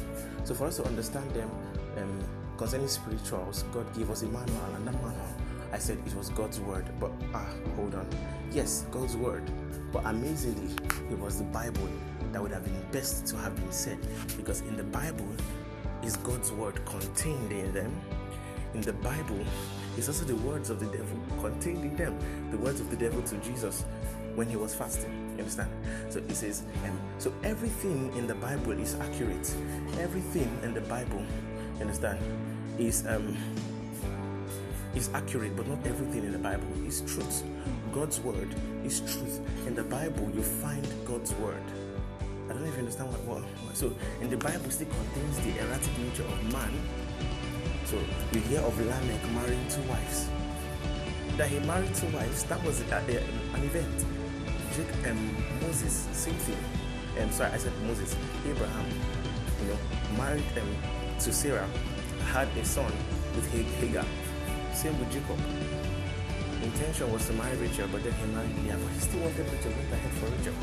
so 0.43 0.53
for 0.55 0.65
us 0.65 0.77
to 0.77 0.85
understand 0.85 1.29
them 1.31 1.49
um, 1.97 2.19
concerning 2.57 2.87
spirituals, 2.87 3.63
God 3.73 3.93
gave 3.95 4.09
us 4.09 4.21
a 4.23 4.27
manual, 4.27 4.75
and 4.75 4.87
that 4.87 4.93
manual 4.93 5.33
I 5.73 5.79
said 5.79 5.97
it 6.05 6.15
was 6.15 6.29
God's 6.29 6.59
word, 6.59 6.85
but 6.99 7.11
ah, 7.33 7.47
hold 7.75 7.95
on. 7.95 8.07
Yes, 8.51 8.85
God's 8.91 9.17
word, 9.17 9.41
but 9.91 10.05
amazingly, 10.05 10.71
it 11.09 11.17
was 11.17 11.39
the 11.39 11.45
Bible 11.45 11.89
that 12.31 12.39
would 12.39 12.51
have 12.51 12.63
been 12.63 12.79
best 12.91 13.25
to 13.27 13.37
have 13.37 13.55
been 13.55 13.71
said 13.71 13.97
because 14.37 14.61
in 14.61 14.77
the 14.77 14.83
Bible 14.83 15.27
is 16.03 16.15
God's 16.17 16.51
word 16.51 16.79
contained 16.85 17.51
in 17.51 17.73
them. 17.73 17.99
In 18.75 18.81
the 18.81 18.93
Bible 18.93 19.43
is 19.97 20.07
also 20.07 20.25
the 20.25 20.35
words 20.35 20.69
of 20.69 20.79
the 20.79 20.85
devil 20.95 21.17
contained 21.41 21.83
in 21.85 21.95
them, 21.95 22.19
the 22.51 22.57
words 22.57 22.79
of 22.79 22.91
the 22.91 22.95
devil 22.95 23.23
to 23.23 23.37
Jesus 23.37 23.83
when 24.35 24.47
he 24.47 24.55
was 24.55 24.75
fasting. 24.75 25.11
You 25.33 25.39
understand? 25.39 25.71
So 26.09 26.19
it 26.19 26.35
says, 26.35 26.61
um, 26.85 26.99
so 27.17 27.33
everything 27.43 28.15
in 28.15 28.27
the 28.27 28.35
Bible 28.35 28.73
is 28.73 28.93
accurate. 28.99 29.51
Everything 29.99 30.55
in 30.61 30.75
the 30.75 30.81
Bible, 30.81 31.25
you 31.75 31.81
understand, 31.81 32.19
is 32.77 33.05
um 33.07 33.37
is 34.95 35.09
accurate, 35.13 35.55
but 35.55 35.67
not 35.67 35.79
everything 35.85 36.23
in 36.23 36.31
the 36.31 36.37
Bible 36.37 36.67
is 36.85 37.01
truth. 37.01 37.43
God's 37.91 38.19
word 38.19 38.53
is 38.83 38.99
truth. 39.01 39.41
In 39.65 39.75
the 39.75 39.83
Bible, 39.83 40.29
you 40.33 40.43
find 40.43 40.87
God's 41.05 41.33
word. 41.35 41.63
I 42.45 42.53
don't 42.53 42.61
know 42.61 42.67
if 42.67 42.73
you 42.73 42.79
understand 42.79 43.09
what, 43.09 43.21
what, 43.21 43.41
what. 43.41 43.75
So, 43.75 43.93
in 44.21 44.29
the 44.29 44.37
Bible, 44.37 44.69
still 44.69 44.87
contains 44.87 45.39
the 45.39 45.59
erratic 45.65 45.97
nature 45.97 46.23
of 46.23 46.51
man. 46.51 46.73
So, 47.85 47.97
you 48.33 48.39
hear 48.41 48.61
of 48.61 48.77
Lamech 48.79 49.31
marrying 49.33 49.67
two 49.69 49.81
wives. 49.83 50.27
That 51.37 51.49
he 51.49 51.59
married 51.65 51.93
two 51.95 52.07
wives, 52.09 52.43
that 52.43 52.63
was 52.63 52.81
a, 52.81 52.85
a, 52.85 53.57
an 53.57 53.63
event. 53.63 54.05
Jake 54.75 54.87
and 55.05 55.17
Moses, 55.61 56.07
same 56.11 56.35
thing. 56.35 56.57
Um, 57.21 57.31
sorry, 57.31 57.51
I 57.51 57.57
said 57.57 57.73
Moses. 57.87 58.15
Abraham, 58.47 58.85
you 59.61 59.69
know, 59.69 59.77
married 60.17 60.43
um, 60.57 60.75
to 61.23 61.31
Sarah, 61.31 61.69
had 62.33 62.49
a 62.57 62.65
son 62.65 62.91
with 63.35 63.49
Hagar. 63.79 64.05
Same 64.73 64.99
with 64.99 65.09
Jacob. 65.09 65.39
Intention 66.61 67.13
was 67.13 67.25
to 67.27 67.33
marry 67.33 67.55
Rachel, 67.55 67.87
but 67.93 68.03
then 68.03 68.11
he 68.11 68.25
married 68.33 68.57
Leah, 68.65 68.77
but 68.77 68.91
he 68.91 68.99
still 68.99 69.21
wanted 69.21 69.49
Rachel, 69.49 69.71
went 69.71 69.93
ahead 69.93 70.11
for 70.15 70.25
Rachel. 70.25 70.53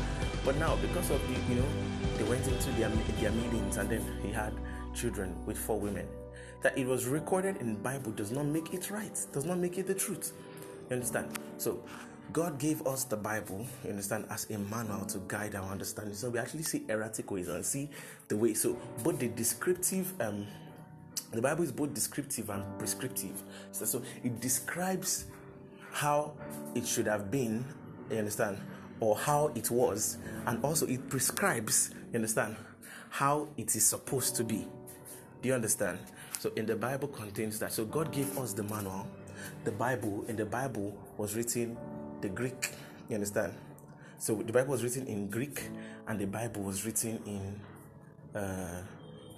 But 0.45 0.57
now, 0.57 0.75
because 0.75 1.09
of 1.09 1.19
the, 1.27 1.33
you 1.51 1.61
know, 1.61 1.67
they 2.17 2.23
went 2.25 2.47
into 2.47 2.69
their, 2.73 2.89
their 2.89 3.31
meetings 3.31 3.77
and 3.77 3.89
then 3.89 4.05
he 4.21 4.31
had 4.31 4.53
children 4.93 5.35
with 5.47 5.57
four 5.57 5.79
women. 5.79 6.07
That 6.61 6.77
it 6.77 6.85
was 6.85 7.07
recorded 7.07 7.57
in 7.57 7.77
Bible 7.77 8.11
does 8.11 8.31
not 8.31 8.45
make 8.45 8.71
it 8.71 8.91
right, 8.91 9.17
does 9.33 9.45
not 9.45 9.57
make 9.57 9.79
it 9.79 9.87
the 9.87 9.95
truth. 9.95 10.31
You 10.89 10.97
understand? 10.97 11.39
So, 11.57 11.79
God 12.31 12.59
gave 12.59 12.85
us 12.87 13.03
the 13.03 13.17
Bible, 13.17 13.65
you 13.83 13.89
understand, 13.89 14.25
as 14.29 14.49
a 14.49 14.57
manual 14.57 15.05
to 15.05 15.19
guide 15.27 15.55
our 15.55 15.69
understanding. 15.71 16.13
So 16.13 16.29
we 16.29 16.39
actually 16.39 16.63
see 16.63 16.85
erratic 16.87 17.29
ways 17.31 17.47
and 17.47 17.65
see 17.65 17.89
the 18.27 18.37
way. 18.37 18.53
So 18.53 18.77
but 19.03 19.19
the 19.19 19.27
descriptive 19.27 20.13
um, 20.21 20.47
the 21.31 21.41
Bible 21.41 21.63
is 21.63 21.71
both 21.71 21.93
descriptive 21.93 22.49
and 22.49 22.63
prescriptive. 22.77 23.41
So, 23.71 23.85
so 23.85 24.01
it 24.23 24.39
describes 24.41 25.25
how 25.91 26.33
it 26.75 26.85
should 26.85 27.07
have 27.07 27.31
been, 27.31 27.65
you 28.09 28.17
understand, 28.17 28.57
or 28.99 29.15
how 29.15 29.51
it 29.55 29.71
was, 29.71 30.17
and 30.45 30.63
also 30.63 30.87
it 30.87 31.09
prescribes, 31.09 31.91
you 32.11 32.15
understand, 32.15 32.55
how 33.09 33.47
it 33.57 33.75
is 33.75 33.85
supposed 33.85 34.35
to 34.35 34.43
be. 34.43 34.67
Do 35.41 35.49
you 35.49 35.55
understand? 35.55 35.99
So 36.39 36.51
in 36.55 36.65
the 36.65 36.75
Bible 36.75 37.07
contains 37.07 37.59
that. 37.59 37.71
So 37.71 37.85
God 37.85 38.11
gave 38.11 38.37
us 38.37 38.53
the 38.53 38.63
manual. 38.63 39.07
The 39.63 39.71
Bible, 39.71 40.25
in 40.27 40.35
the 40.35 40.45
Bible 40.45 40.97
was 41.17 41.35
written 41.35 41.77
the 42.21 42.29
Greek. 42.29 42.71
You 43.09 43.15
understand? 43.15 43.53
So 44.17 44.35
the 44.35 44.53
Bible 44.53 44.71
was 44.71 44.83
written 44.83 45.07
in 45.07 45.29
Greek, 45.29 45.63
and 46.07 46.19
the 46.19 46.27
Bible 46.27 46.61
was 46.61 46.85
written 46.85 47.19
in 47.25 48.39
uh, 48.39 48.83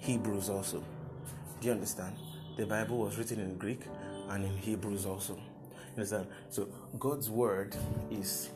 Hebrews 0.00 0.50
also. 0.50 0.84
Do 1.60 1.66
you 1.66 1.72
understand? 1.72 2.16
The 2.56 2.66
Bible 2.66 2.98
was 2.98 3.16
written 3.16 3.40
in 3.40 3.56
Greek 3.56 3.80
and 4.28 4.44
in 4.44 4.56
Hebrews 4.56 5.06
also. 5.06 5.34
You 5.34 5.96
understand? 5.96 6.26
So 6.50 6.68
God's 6.98 7.30
word 7.30 7.74
is 8.10 8.50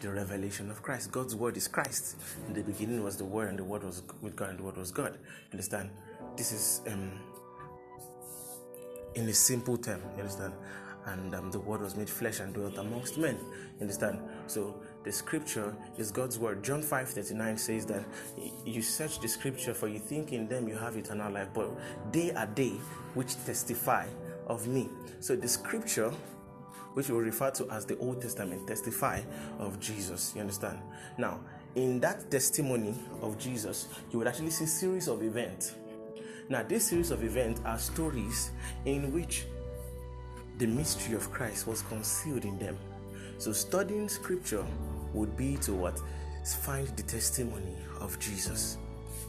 the 0.00 0.10
revelation 0.10 0.70
of 0.70 0.82
Christ. 0.82 1.10
God's 1.10 1.34
word 1.34 1.56
is 1.56 1.66
Christ. 1.66 2.16
In 2.46 2.54
the 2.54 2.62
beginning 2.62 3.02
was 3.02 3.16
the 3.16 3.24
word, 3.24 3.48
and 3.48 3.58
the 3.58 3.64
word 3.64 3.84
was 3.84 4.02
with 4.20 4.36
God, 4.36 4.50
and 4.50 4.58
the 4.58 4.62
word 4.62 4.76
was 4.76 4.90
God. 4.90 5.14
You 5.14 5.52
understand? 5.52 5.90
This 6.36 6.52
is 6.52 6.80
um, 6.92 7.12
in 9.14 9.28
a 9.28 9.32
simple 9.32 9.76
term. 9.76 10.02
You 10.16 10.22
understand? 10.22 10.52
And 11.06 11.34
um, 11.34 11.50
the 11.50 11.60
word 11.60 11.82
was 11.82 11.96
made 11.96 12.08
flesh 12.08 12.40
and 12.40 12.54
dwelt 12.54 12.78
amongst 12.78 13.18
men. 13.18 13.36
You 13.76 13.82
understand? 13.82 14.20
So 14.46 14.74
the 15.04 15.12
scripture 15.12 15.76
is 15.98 16.10
God's 16.10 16.38
word. 16.38 16.64
John 16.64 16.82
5 16.82 17.10
39 17.10 17.58
says 17.58 17.86
that 17.86 18.04
you 18.64 18.80
search 18.80 19.20
the 19.20 19.28
scripture 19.28 19.74
for 19.74 19.88
you 19.88 19.98
think 19.98 20.32
in 20.32 20.48
them 20.48 20.66
you 20.66 20.76
have 20.76 20.96
eternal 20.96 21.30
life, 21.30 21.48
but 21.52 21.70
they 22.10 22.32
are 22.32 22.48
they 22.54 22.72
which 23.14 23.36
testify 23.44 24.06
of 24.46 24.66
me. 24.66 24.88
So 25.20 25.36
the 25.36 25.48
scripture, 25.48 26.10
which 26.94 27.10
we 27.10 27.18
refer 27.18 27.50
to 27.52 27.70
as 27.70 27.84
the 27.84 27.98
Old 27.98 28.22
Testament, 28.22 28.66
testify 28.66 29.20
of 29.58 29.78
Jesus. 29.80 30.32
You 30.34 30.40
understand? 30.40 30.78
Now, 31.18 31.40
in 31.74 32.00
that 32.00 32.30
testimony 32.30 32.94
of 33.20 33.38
Jesus, 33.38 33.88
you 34.10 34.18
would 34.18 34.28
actually 34.28 34.50
see 34.50 34.66
series 34.66 35.08
of 35.08 35.22
events. 35.22 35.74
Now, 36.48 36.62
this 36.62 36.88
series 36.88 37.10
of 37.10 37.24
events 37.24 37.60
are 37.64 37.78
stories 37.78 38.50
in 38.84 39.12
which 39.12 39.46
the 40.58 40.66
mystery 40.66 41.16
of 41.16 41.30
Christ 41.30 41.66
was 41.66 41.82
concealed 41.82 42.44
in 42.44 42.58
them. 42.58 42.78
So, 43.38 43.52
studying 43.52 44.08
scripture 44.08 44.64
would 45.12 45.36
be 45.36 45.56
to 45.58 45.72
what? 45.72 46.00
Find 46.60 46.86
the 46.88 47.02
testimony 47.02 47.76
of 48.00 48.18
Jesus. 48.20 48.78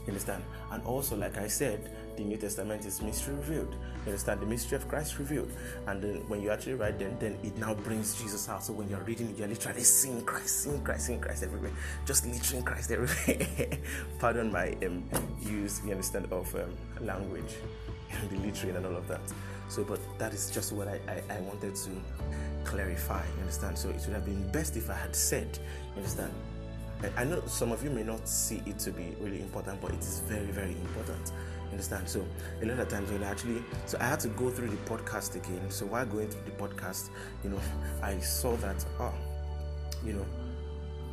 You 0.06 0.12
understand? 0.12 0.44
And 0.70 0.84
also, 0.84 1.16
like 1.16 1.36
I 1.38 1.48
said, 1.48 1.90
the 2.16 2.22
New 2.22 2.36
Testament 2.36 2.86
is 2.86 3.02
mystery 3.02 3.34
revealed. 3.34 3.72
You 3.72 4.12
understand 4.12 4.40
the 4.40 4.46
mystery 4.46 4.76
of 4.76 4.86
Christ 4.86 5.18
revealed. 5.18 5.50
And 5.86 6.00
then 6.00 6.16
when 6.28 6.40
you 6.40 6.50
actually 6.50 6.74
write 6.74 6.98
them, 6.98 7.16
then 7.18 7.36
it 7.42 7.56
now 7.58 7.74
brings 7.74 8.20
Jesus 8.20 8.48
out. 8.48 8.62
So 8.62 8.72
when 8.72 8.88
you're 8.88 9.00
reading 9.00 9.34
you're 9.36 9.48
literally 9.48 9.82
seeing 9.82 10.22
Christ, 10.22 10.62
seeing 10.62 10.82
Christ, 10.82 11.06
seeing 11.06 11.20
Christ 11.20 11.42
everywhere. 11.42 11.72
Just 12.06 12.26
literally 12.26 12.62
Christ 12.62 12.90
everywhere. 12.92 13.78
Pardon 14.20 14.52
my 14.52 14.76
um, 14.86 15.04
use, 15.42 15.80
you 15.84 15.90
understand, 15.90 16.30
of 16.30 16.54
um, 16.54 16.76
language 17.00 17.54
and 18.20 18.30
the 18.30 18.36
literary 18.36 18.76
and 18.76 18.86
all 18.86 18.96
of 18.96 19.08
that. 19.08 19.20
So, 19.68 19.82
but 19.84 19.98
that 20.18 20.32
is 20.32 20.50
just 20.50 20.72
what 20.72 20.88
I, 20.88 21.00
I, 21.08 21.34
I 21.34 21.40
wanted 21.40 21.74
to 21.74 21.90
clarify. 22.64 23.24
You 23.34 23.40
understand? 23.40 23.76
So 23.76 23.88
it 23.88 24.00
would 24.06 24.14
have 24.14 24.24
been 24.24 24.48
best 24.50 24.76
if 24.76 24.90
I 24.90 24.94
had 24.94 25.14
said, 25.14 25.58
you 25.92 25.96
understand? 25.96 26.32
I 27.16 27.24
know 27.24 27.42
some 27.46 27.72
of 27.72 27.84
you 27.84 27.90
may 27.90 28.02
not 28.02 28.26
see 28.26 28.62
it 28.64 28.78
to 28.80 28.90
be 28.90 29.14
really 29.20 29.40
important, 29.40 29.80
but 29.80 29.92
it 29.92 29.98
is 29.98 30.20
very, 30.20 30.46
very 30.46 30.72
important. 30.72 31.32
Understand? 31.70 32.08
So 32.08 32.24
a 32.62 32.66
lot 32.66 32.78
of 32.78 32.88
times 32.88 33.10
when 33.10 33.22
I 33.22 33.30
actually, 33.30 33.62
so 33.84 33.98
I 34.00 34.04
had 34.04 34.20
to 34.20 34.28
go 34.28 34.50
through 34.50 34.68
the 34.68 34.76
podcast 34.88 35.34
again. 35.34 35.70
So 35.70 35.86
while 35.86 36.06
going 36.06 36.28
through 36.28 36.44
the 36.44 36.52
podcast, 36.52 37.10
you 37.44 37.50
know, 37.50 37.60
I 38.02 38.18
saw 38.20 38.56
that, 38.56 38.84
oh, 38.98 39.12
you 40.04 40.14
know, 40.14 40.26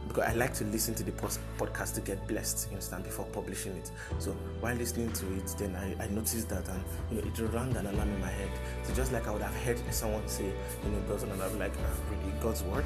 because 0.07 0.23
I 0.23 0.33
like 0.33 0.53
to 0.55 0.65
listen 0.65 0.93
to 0.95 1.03
the 1.03 1.11
podcast 1.11 1.95
to 1.95 2.01
get 2.01 2.27
blessed, 2.27 2.67
you 2.67 2.73
understand, 2.73 3.03
before 3.03 3.25
publishing 3.25 3.75
it. 3.77 3.91
So 4.19 4.31
while 4.59 4.75
listening 4.75 5.11
to 5.13 5.33
it, 5.35 5.55
then 5.57 5.75
I, 5.75 6.03
I 6.03 6.07
noticed 6.07 6.49
that 6.49 6.67
and 6.69 6.83
you 7.09 7.21
know 7.21 7.27
it 7.27 7.53
rang 7.53 7.75
an 7.75 7.87
alarm 7.87 8.09
in 8.09 8.21
my 8.21 8.29
head. 8.29 8.49
So 8.83 8.93
just 8.93 9.11
like 9.11 9.27
I 9.27 9.31
would 9.31 9.41
have 9.41 9.55
heard 9.55 9.79
someone 9.93 10.27
say, 10.27 10.45
you 10.45 10.89
know, 10.89 10.99
God's 11.07 11.25
word, 11.25 11.39
I'm 11.39 11.59
like, 11.59 11.73
ah, 11.79 11.95
really, 12.09 12.33
God's 12.41 12.63
word, 12.63 12.85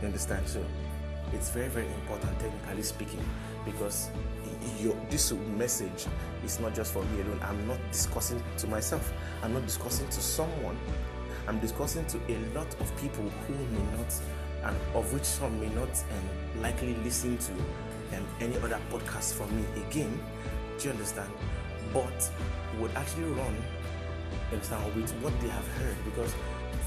you 0.00 0.06
understand? 0.06 0.48
So 0.48 0.64
it's 1.32 1.50
very, 1.50 1.68
very 1.68 1.86
important, 1.86 2.38
technically 2.38 2.82
speaking, 2.82 3.24
because 3.64 4.10
your 4.78 4.94
this 5.10 5.32
message 5.56 6.06
is 6.44 6.60
not 6.60 6.74
just 6.74 6.92
for 6.92 7.02
me 7.04 7.22
alone. 7.22 7.40
I'm 7.42 7.66
not 7.66 7.78
discussing 7.90 8.42
to 8.58 8.66
myself. 8.66 9.12
I'm 9.42 9.52
not 9.52 9.64
discussing 9.64 10.06
to 10.08 10.20
someone. 10.20 10.76
I'm 11.46 11.58
discussing 11.60 12.06
to 12.06 12.18
a 12.28 12.38
lot 12.54 12.68
of 12.80 12.96
people 13.00 13.24
who 13.46 13.54
may 13.54 13.96
not, 13.96 14.14
and 14.64 14.76
of 14.94 15.12
which 15.12 15.24
some 15.24 15.60
may 15.60 15.68
not, 15.70 15.88
and 15.88 16.62
likely 16.62 16.94
listen 17.04 17.36
to 17.38 17.52
um, 18.16 18.26
any 18.40 18.56
other 18.58 18.80
podcast 18.90 19.34
from 19.34 19.54
me 19.56 19.64
again. 19.88 20.18
Do 20.78 20.84
you 20.84 20.90
understand? 20.90 21.30
But 21.92 22.30
would 22.78 22.90
actually 22.96 23.30
run, 23.30 23.56
understand, 24.52 24.94
with 24.94 25.10
what 25.22 25.38
they 25.40 25.48
have 25.48 25.66
heard 25.78 25.96
because 26.04 26.34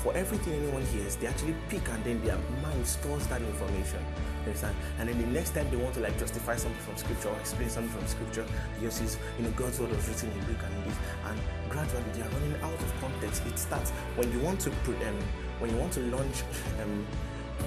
for 0.04 0.14
everything 0.16 0.54
anyone 0.54 0.84
hears, 0.86 1.16
they 1.16 1.28
actually 1.28 1.56
pick 1.70 1.88
and 1.90 2.04
then 2.04 2.24
their 2.24 2.38
mind 2.62 2.86
stores 2.86 3.26
that 3.28 3.42
information. 3.42 4.00
Understand? 4.46 4.76
And 5.00 5.10
then 5.10 5.20
the 5.20 5.28
next 5.28 5.52
time 5.52 5.70
they 5.70 5.78
want 5.78 5.96
to 5.96 6.02
like 6.02 6.18
justify 6.20 6.56
something 6.56 6.80
from 6.82 6.98
scripture 6.98 7.30
or 7.30 7.38
explain 7.38 7.70
something 7.70 7.92
from 7.92 8.08
scripture, 8.08 8.46
just 8.82 9.00
says, 9.00 9.18
you 9.38 9.46
know, 9.46 9.52
God's 9.52 9.80
word 9.80 9.90
was 9.90 10.08
written 10.08 10.32
in 10.32 10.40
Greek 10.46 10.58
and 10.64 10.86
this, 10.86 10.96
and 11.26 11.40
gradually 11.70 12.04
they 12.14 12.22
are 12.22 12.30
running 12.30 12.56
out 12.62 12.74
of 12.74 13.02
context. 13.02 13.46
It 13.48 13.58
starts 13.58 13.92
when 14.16 14.32
you 14.32 14.40
want 14.40 14.60
to 14.62 14.70
put 14.86 14.96
um, 15.08 15.20
when 15.60 15.72
you 15.72 15.78
want 15.78 15.94
to 15.94 16.02
launch 16.02 16.44
um, 16.82 17.06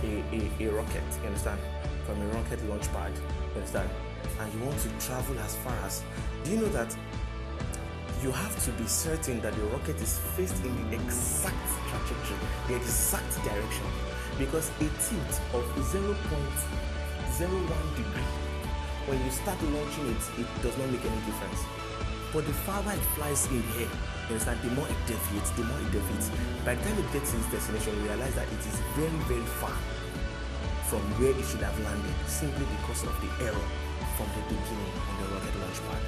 a, 0.03 0.23
a, 0.33 0.51
a 0.69 0.73
rocket, 0.73 1.03
you 1.21 1.27
understand? 1.27 1.61
From 2.07 2.21
a 2.21 2.27
rocket 2.29 2.65
launch 2.69 2.91
pad, 2.93 3.13
you 3.15 3.23
understand? 3.57 3.91
And 4.41 4.53
you 4.55 4.61
want 4.65 4.79
to 4.81 4.89
travel 5.07 5.39
as 5.41 5.57
far 5.57 5.75
as 5.85 6.03
do 6.45 6.53
you 6.53 6.57
know 6.59 6.69
that 6.69 6.97
you 8.23 8.31
have 8.31 8.63
to 8.65 8.71
be 8.73 8.87
certain 8.87 9.41
that 9.41 9.55
the 9.55 9.63
rocket 9.73 9.97
is 10.01 10.19
faced 10.37 10.63
in 10.65 10.91
the 10.91 10.97
exact 10.97 11.57
trajectory, 11.89 12.37
the 12.69 12.77
exact 12.77 13.33
direction. 13.45 13.87
Because 14.39 14.71
a 14.77 14.89
tilt 15.01 15.41
of 15.55 15.65
0.01 15.77 17.97
degree, 17.97 18.29
when 19.07 19.19
you 19.25 19.31
start 19.31 19.63
launching 19.63 20.07
it, 20.09 20.23
it 20.39 20.47
does 20.63 20.77
not 20.77 20.91
make 20.91 21.03
any 21.05 21.21
difference. 21.25 21.65
But 22.33 22.47
the 22.47 22.53
farther 22.53 22.93
it 22.93 23.01
flies 23.17 23.47
in 23.47 23.63
the 23.63 23.79
air, 23.85 23.91
you 24.31 24.39
understand, 24.39 24.63
the 24.63 24.71
more 24.79 24.87
it 24.87 25.01
deviates, 25.11 25.51
the 25.59 25.65
more 25.65 25.79
it 25.83 25.91
deviates. 25.91 26.31
By 26.65 26.75
the 26.75 26.83
time 26.87 26.99
it 26.99 27.13
gets 27.13 27.33
to 27.33 27.37
its 27.39 27.51
destination, 27.51 27.99
you 27.99 28.03
realize 28.07 28.35
that 28.39 28.47
it 28.47 28.63
is 28.63 28.79
very, 28.95 29.19
very 29.27 29.49
far 29.59 29.75
from 30.87 31.03
where 31.19 31.35
it 31.35 31.45
should 31.47 31.63
have 31.67 31.75
landed 31.83 32.15
simply 32.27 32.67
because 32.79 33.03
of 33.05 33.15
the 33.19 33.31
error 33.45 33.67
from 34.15 34.27
the 34.39 34.43
beginning 34.47 34.95
on 35.03 35.15
the 35.23 35.27
rocket 35.35 35.55
launch 35.63 35.79
pad 35.87 36.03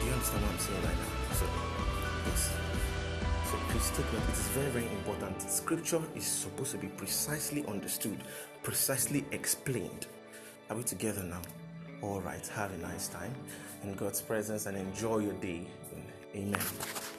Do 0.00 0.06
you 0.06 0.12
understand 0.12 0.40
what 0.44 0.52
I'm 0.52 0.60
saying 0.60 0.82
right 0.84 0.96
now? 0.96 1.12
So, 1.36 1.44
yes. 2.28 2.42
So 3.48 3.56
please 3.68 3.88
take 3.96 4.12
note. 4.12 4.28
It 4.28 4.38
is 4.40 4.48
very, 4.56 4.70
very 4.70 4.88
important. 4.92 5.40
Scripture 5.40 6.02
is 6.14 6.26
supposed 6.26 6.72
to 6.72 6.78
be 6.78 6.88
precisely 6.88 7.64
understood, 7.66 8.24
precisely 8.62 9.24
explained. 9.32 10.06
Are 10.70 10.76
we 10.76 10.82
together 10.82 11.22
now? 11.24 11.40
All 12.02 12.20
right. 12.20 12.46
Have 12.48 12.72
a 12.72 12.78
nice 12.78 13.08
time 13.08 13.34
in 13.82 13.94
God's 13.94 14.20
presence 14.20 14.66
and 14.66 14.76
enjoy 14.76 15.18
your 15.18 15.34
day. 15.34 15.66
Amen. 16.34 17.17